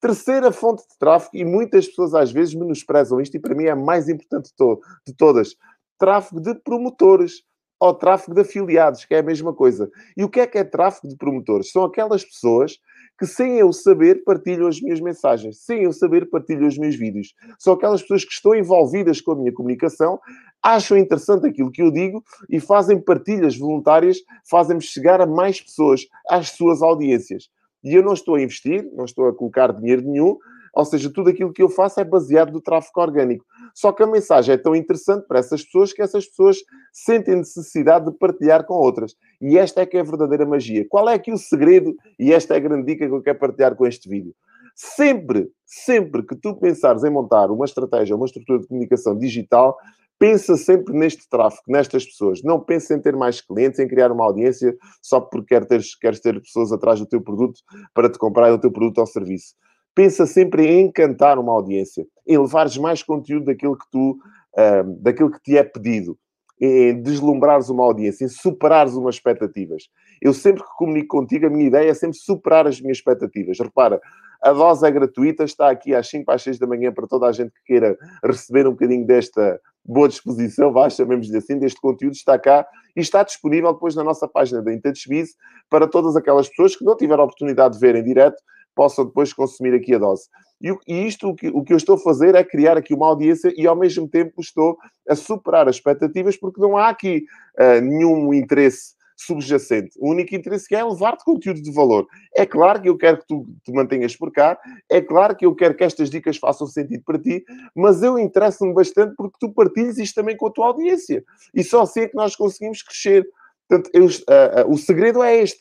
Terceira 0.00 0.50
fonte 0.50 0.82
de 0.82 0.98
tráfego, 0.98 1.36
e 1.36 1.44
muitas 1.44 1.86
pessoas 1.86 2.12
às 2.12 2.32
vezes 2.32 2.54
menosprezam 2.54 3.20
isto, 3.20 3.36
e 3.36 3.40
para 3.40 3.54
mim 3.54 3.66
é 3.66 3.70
a 3.70 3.76
mais 3.76 4.08
importante 4.08 4.48
de, 4.48 4.56
to 4.56 4.80
de 5.06 5.14
todas: 5.14 5.54
tráfego 5.96 6.40
de 6.40 6.54
promotores 6.56 7.44
ou 7.82 7.92
tráfego 7.92 8.32
de 8.32 8.42
afiliados, 8.42 9.04
que 9.04 9.12
é 9.12 9.18
a 9.18 9.24
mesma 9.24 9.52
coisa. 9.52 9.90
E 10.16 10.22
o 10.22 10.28
que 10.28 10.38
é 10.38 10.46
que 10.46 10.56
é 10.56 10.62
tráfego 10.62 11.08
de 11.08 11.16
promotores? 11.16 11.72
São 11.72 11.82
aquelas 11.82 12.24
pessoas 12.24 12.78
que, 13.18 13.26
sem 13.26 13.58
eu 13.58 13.72
saber, 13.72 14.22
partilham 14.22 14.68
as 14.68 14.80
minhas 14.80 15.00
mensagens, 15.00 15.64
sem 15.64 15.82
eu 15.82 15.92
saber, 15.92 16.30
partilham 16.30 16.68
os 16.68 16.78
meus 16.78 16.94
vídeos. 16.94 17.34
São 17.58 17.72
aquelas 17.72 18.00
pessoas 18.00 18.24
que 18.24 18.32
estão 18.32 18.54
envolvidas 18.54 19.20
com 19.20 19.32
a 19.32 19.34
minha 19.34 19.52
comunicação, 19.52 20.20
acham 20.62 20.96
interessante 20.96 21.48
aquilo 21.48 21.72
que 21.72 21.82
eu 21.82 21.90
digo 21.90 22.22
e 22.48 22.60
fazem 22.60 23.00
partilhas 23.00 23.58
voluntárias, 23.58 24.18
fazem-me 24.48 24.80
chegar 24.80 25.20
a 25.20 25.26
mais 25.26 25.60
pessoas, 25.60 26.06
às 26.30 26.50
suas 26.50 26.82
audiências. 26.82 27.48
E 27.82 27.96
eu 27.96 28.02
não 28.04 28.12
estou 28.12 28.36
a 28.36 28.40
investir, 28.40 28.88
não 28.94 29.06
estou 29.06 29.26
a 29.26 29.34
colocar 29.34 29.72
dinheiro 29.72 30.02
nenhum, 30.02 30.38
ou 30.72 30.84
seja, 30.84 31.12
tudo 31.12 31.30
aquilo 31.30 31.52
que 31.52 31.62
eu 31.62 31.68
faço 31.68 31.98
é 31.98 32.04
baseado 32.04 32.52
no 32.52 32.60
tráfego 32.60 33.00
orgânico. 33.00 33.44
Só 33.74 33.92
que 33.92 34.02
a 34.02 34.06
mensagem 34.06 34.54
é 34.54 34.58
tão 34.58 34.74
interessante 34.74 35.26
para 35.26 35.38
essas 35.38 35.64
pessoas 35.64 35.92
que 35.92 36.02
essas 36.02 36.26
pessoas 36.26 36.58
sentem 36.92 37.36
necessidade 37.36 38.10
de 38.10 38.16
partilhar 38.16 38.64
com 38.64 38.74
outras. 38.74 39.14
E 39.40 39.58
esta 39.58 39.80
é 39.80 39.86
que 39.86 39.96
é 39.96 40.00
a 40.00 40.04
verdadeira 40.04 40.46
magia. 40.46 40.86
Qual 40.88 41.08
é 41.08 41.14
aqui 41.14 41.32
o 41.32 41.38
segredo? 41.38 41.94
E 42.18 42.32
esta 42.32 42.54
é 42.54 42.56
a 42.56 42.60
grande 42.60 42.86
dica 42.86 43.06
que 43.06 43.12
eu 43.14 43.22
quero 43.22 43.38
partilhar 43.38 43.74
com 43.74 43.86
este 43.86 44.08
vídeo. 44.08 44.34
Sempre, 44.74 45.50
sempre 45.66 46.22
que 46.22 46.34
tu 46.34 46.54
pensares 46.56 47.04
em 47.04 47.10
montar 47.10 47.50
uma 47.50 47.64
estratégia, 47.64 48.16
uma 48.16 48.26
estrutura 48.26 48.60
de 48.60 48.66
comunicação 48.66 49.16
digital, 49.16 49.76
pensa 50.18 50.56
sempre 50.56 50.94
neste 50.94 51.28
tráfego, 51.28 51.64
nestas 51.66 52.06
pessoas. 52.06 52.42
Não 52.44 52.60
pensa 52.60 52.94
em 52.94 53.00
ter 53.00 53.16
mais 53.16 53.40
clientes, 53.40 53.80
em 53.80 53.88
criar 53.88 54.12
uma 54.12 54.24
audiência 54.24 54.72
só 55.02 55.20
porque 55.20 55.54
quer 55.54 55.66
ter, 55.66 55.82
queres 56.00 56.20
ter 56.20 56.40
pessoas 56.40 56.72
atrás 56.72 57.00
do 57.00 57.06
teu 57.06 57.20
produto 57.20 57.60
para 57.92 58.08
te 58.08 58.18
comprar 58.18 58.52
o 58.52 58.58
teu 58.58 58.70
produto 58.70 58.98
ou 58.98 59.06
serviço. 59.06 59.54
Pensa 59.94 60.26
sempre 60.26 60.66
em 60.66 60.86
encantar 60.86 61.38
uma 61.38 61.52
audiência, 61.52 62.06
em 62.26 62.38
levares 62.38 62.76
mais 62.78 63.02
conteúdo 63.02 63.46
daquilo 63.46 63.76
que 63.76 63.84
tu, 63.90 64.18
uh, 64.56 65.02
daquilo 65.02 65.30
que 65.30 65.42
te 65.42 65.56
é 65.56 65.62
pedido, 65.62 66.18
em 66.60 67.02
deslumbrares 67.02 67.68
uma 67.68 67.84
audiência, 67.84 68.24
em 68.24 68.28
superares 68.28 68.94
umas 68.94 69.16
expectativas. 69.16 69.88
Eu 70.20 70.32
sempre 70.32 70.62
que 70.62 70.68
comunico 70.76 71.18
contigo, 71.18 71.46
a 71.46 71.50
minha 71.50 71.66
ideia 71.66 71.90
é 71.90 71.94
sempre 71.94 72.16
superar 72.16 72.66
as 72.66 72.80
minhas 72.80 72.98
expectativas. 72.98 73.58
Repara, 73.58 74.00
a 74.40 74.52
dose 74.52 74.86
é 74.86 74.90
gratuita, 74.90 75.44
está 75.44 75.70
aqui 75.70 75.94
às 75.94 76.08
5 76.08 76.30
às 76.30 76.42
6 76.42 76.58
da 76.58 76.66
manhã 76.66 76.92
para 76.92 77.06
toda 77.06 77.26
a 77.26 77.32
gente 77.32 77.50
que 77.52 77.64
queira 77.64 77.98
receber 78.24 78.66
um 78.66 78.72
bocadinho 78.72 79.04
desta, 79.04 79.60
boa 79.84 80.08
disposição, 80.08 80.72
vá, 80.72 80.88
chamemos-lhe 80.88 81.36
assim, 81.36 81.58
deste 81.58 81.80
conteúdo, 81.80 82.14
está 82.14 82.38
cá 82.38 82.66
e 82.96 83.00
está 83.00 83.22
disponível 83.22 83.72
depois 83.72 83.94
na 83.94 84.04
nossa 84.04 84.28
página 84.28 84.62
da 84.62 84.72
InTouchBiz 84.72 85.30
para 85.68 85.88
todas 85.88 86.16
aquelas 86.16 86.48
pessoas 86.48 86.76
que 86.76 86.84
não 86.84 86.96
tiveram 86.96 87.22
a 87.22 87.24
oportunidade 87.24 87.74
de 87.74 87.80
ver 87.80 87.96
em 87.96 88.04
direto, 88.04 88.40
possam 88.74 89.04
depois 89.04 89.32
consumir 89.32 89.74
aqui 89.74 89.94
a 89.94 89.98
dose. 89.98 90.28
E, 90.60 90.70
e 90.86 91.06
isto, 91.06 91.28
o 91.28 91.34
que, 91.34 91.48
o 91.48 91.62
que 91.64 91.72
eu 91.72 91.76
estou 91.76 91.96
a 91.96 91.98
fazer 91.98 92.34
é 92.34 92.44
criar 92.44 92.76
aqui 92.76 92.94
uma 92.94 93.08
audiência 93.08 93.52
e 93.56 93.66
ao 93.66 93.76
mesmo 93.76 94.08
tempo 94.08 94.40
estou 94.40 94.78
a 95.08 95.16
superar 95.16 95.68
as 95.68 95.76
expectativas 95.76 96.36
porque 96.36 96.60
não 96.60 96.76
há 96.76 96.88
aqui 96.88 97.24
uh, 97.58 97.80
nenhum 97.80 98.32
interesse 98.32 98.94
subjacente. 99.16 99.90
O 99.98 100.10
único 100.10 100.34
interesse 100.34 100.68
que 100.68 100.74
é 100.74 100.84
levar-te 100.84 101.24
conteúdo 101.24 101.62
de 101.62 101.72
valor. 101.72 102.06
É 102.34 102.44
claro 102.44 102.80
que 102.80 102.88
eu 102.88 102.96
quero 102.96 103.18
que 103.18 103.26
tu 103.26 103.46
te 103.64 103.72
mantenhas 103.72 104.16
por 104.16 104.32
cá, 104.32 104.58
é 104.90 105.00
claro 105.00 105.36
que 105.36 105.46
eu 105.46 105.54
quero 105.54 105.74
que 105.74 105.84
estas 105.84 106.10
dicas 106.10 106.36
façam 106.36 106.66
sentido 106.66 107.02
para 107.04 107.18
ti, 107.18 107.44
mas 107.74 108.02
eu 108.02 108.18
interesso-me 108.18 108.74
bastante 108.74 109.14
porque 109.16 109.36
tu 109.40 109.52
partilhes 109.52 109.98
isto 109.98 110.14
também 110.14 110.36
com 110.36 110.46
a 110.46 110.50
tua 110.50 110.66
audiência. 110.66 111.24
E 111.54 111.62
só 111.62 111.82
assim 111.82 112.00
é 112.00 112.08
que 112.08 112.16
nós 112.16 112.36
conseguimos 112.36 112.82
crescer. 112.82 113.26
Portanto, 113.68 113.90
eu, 113.94 114.06
uh, 114.06 114.68
uh, 114.68 114.72
o 114.72 114.76
segredo 114.76 115.22
é 115.22 115.38
este. 115.38 115.60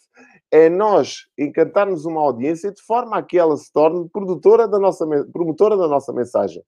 É 0.52 0.70
nós 0.70 1.28
encantarmos 1.38 2.06
uma 2.06 2.22
audiência 2.22 2.72
de 2.72 2.82
forma 2.82 3.18
a 3.18 3.24
que 3.24 3.38
ela 3.38 3.56
se 3.56 3.72
torne 3.72 4.10
produtora 4.10 4.68
da 4.68 4.78
nossa, 4.78 5.08
promotora 5.32 5.78
da 5.78 5.88
nossa 5.88 6.12
mensagem 6.12 6.62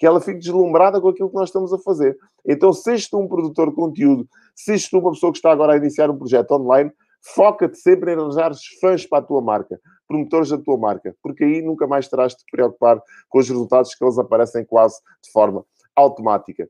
que 0.00 0.06
ela 0.06 0.18
fique 0.18 0.38
deslumbrada 0.38 0.98
com 0.98 1.08
aquilo 1.08 1.28
que 1.28 1.34
nós 1.34 1.50
estamos 1.50 1.74
a 1.74 1.78
fazer. 1.78 2.16
Então, 2.46 2.72
se 2.72 3.10
tu 3.10 3.20
um 3.20 3.28
produtor 3.28 3.68
de 3.68 3.76
conteúdo, 3.76 4.26
se 4.56 4.88
tu 4.88 4.98
uma 4.98 5.10
pessoa 5.10 5.30
que 5.30 5.36
está 5.36 5.52
agora 5.52 5.74
a 5.74 5.76
iniciar 5.76 6.08
um 6.08 6.16
projeto 6.16 6.52
online, 6.52 6.90
foca-te 7.22 7.76
sempre 7.76 8.10
em 8.12 8.16
arranjar 8.16 8.52
fãs 8.80 9.04
para 9.04 9.18
a 9.18 9.22
tua 9.22 9.42
marca, 9.42 9.78
promotores 10.08 10.48
da 10.48 10.56
tua 10.56 10.78
marca, 10.78 11.14
porque 11.22 11.44
aí 11.44 11.60
nunca 11.60 11.86
mais 11.86 12.08
terás 12.08 12.32
de 12.32 12.38
te 12.38 12.44
preocupar 12.50 12.98
com 13.28 13.38
os 13.40 13.46
resultados 13.46 13.94
que 13.94 14.02
eles 14.02 14.18
aparecem 14.18 14.64
quase 14.64 14.96
de 15.22 15.30
forma 15.30 15.66
automática. 15.94 16.66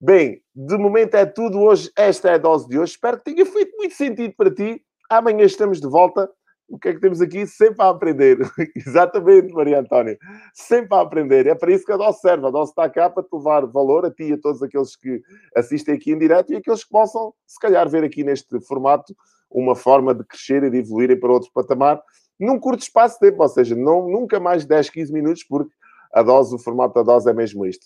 Bem, 0.00 0.42
de 0.56 0.78
momento 0.78 1.14
é 1.14 1.26
tudo 1.26 1.60
hoje. 1.60 1.90
Esta 1.94 2.30
é 2.30 2.34
a 2.34 2.38
dose 2.38 2.66
de 2.68 2.78
hoje. 2.78 2.92
Espero 2.92 3.18
que 3.18 3.34
tenha 3.34 3.44
feito 3.44 3.76
muito 3.76 3.94
sentido 3.94 4.34
para 4.34 4.52
ti. 4.52 4.82
Amanhã 5.12 5.44
estamos 5.44 5.78
de 5.78 5.86
volta 5.86 6.30
o 6.66 6.78
que 6.78 6.88
é 6.88 6.94
que 6.94 7.00
temos 7.00 7.20
aqui? 7.20 7.46
Sempre 7.46 7.82
a 7.82 7.90
aprender. 7.90 8.38
Exatamente, 8.74 9.52
Maria 9.52 9.80
Antónia. 9.80 10.16
Sempre 10.54 10.96
a 10.96 11.02
aprender. 11.02 11.46
É 11.46 11.54
para 11.54 11.70
isso 11.70 11.84
que 11.84 11.92
a 11.92 11.98
DOS 11.98 12.18
serve. 12.22 12.46
A 12.46 12.50
DOS 12.50 12.70
está 12.70 12.88
cá 12.88 13.10
para 13.10 13.22
te 13.22 13.28
levar 13.30 13.66
valor 13.66 14.06
a 14.06 14.10
ti 14.10 14.24
e 14.24 14.32
a 14.32 14.38
todos 14.38 14.62
aqueles 14.62 14.96
que 14.96 15.20
assistem 15.54 15.96
aqui 15.96 16.12
em 16.12 16.18
direto 16.18 16.50
e 16.50 16.56
aqueles 16.56 16.82
que 16.82 16.88
possam, 16.88 17.34
se 17.46 17.60
calhar, 17.60 17.86
ver 17.90 18.04
aqui 18.04 18.24
neste 18.24 18.58
formato 18.62 19.14
uma 19.50 19.76
forma 19.76 20.14
de 20.14 20.24
crescer 20.24 20.62
e 20.62 20.70
de 20.70 20.78
evoluírem 20.78 21.20
para 21.20 21.30
outro 21.30 21.50
patamar 21.52 22.02
num 22.40 22.58
curto 22.58 22.80
espaço 22.80 23.16
de 23.20 23.28
tempo. 23.28 23.42
Ou 23.42 23.48
seja, 23.50 23.76
não, 23.76 24.08
nunca 24.08 24.40
mais 24.40 24.64
10, 24.64 24.88
15 24.88 25.12
minutos, 25.12 25.44
porque 25.44 25.74
a 26.14 26.22
dose, 26.22 26.54
o 26.54 26.58
formato 26.58 26.94
da 26.94 27.02
dose 27.02 27.28
é 27.28 27.34
mesmo 27.34 27.66
isto. 27.66 27.84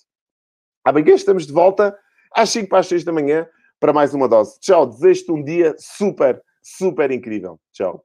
Amanhã 0.85 1.13
estamos 1.13 1.45
de 1.45 1.53
volta 1.53 1.99
às 2.33 2.51
5 2.51 2.69
para 2.69 2.79
as 2.79 2.87
6 2.87 3.03
da 3.03 3.13
manhã 3.13 3.49
para 3.81 3.93
mais 3.93 4.15
uma 4.15 4.29
dose. 4.29 4.61
Tchau. 4.61 4.87
Desejo-te 4.87 5.33
um 5.33 5.43
dia 5.43 5.75
super, 5.77 6.41
super 6.67 7.11
incrível. 7.13 7.61
Tchau. 7.73 8.05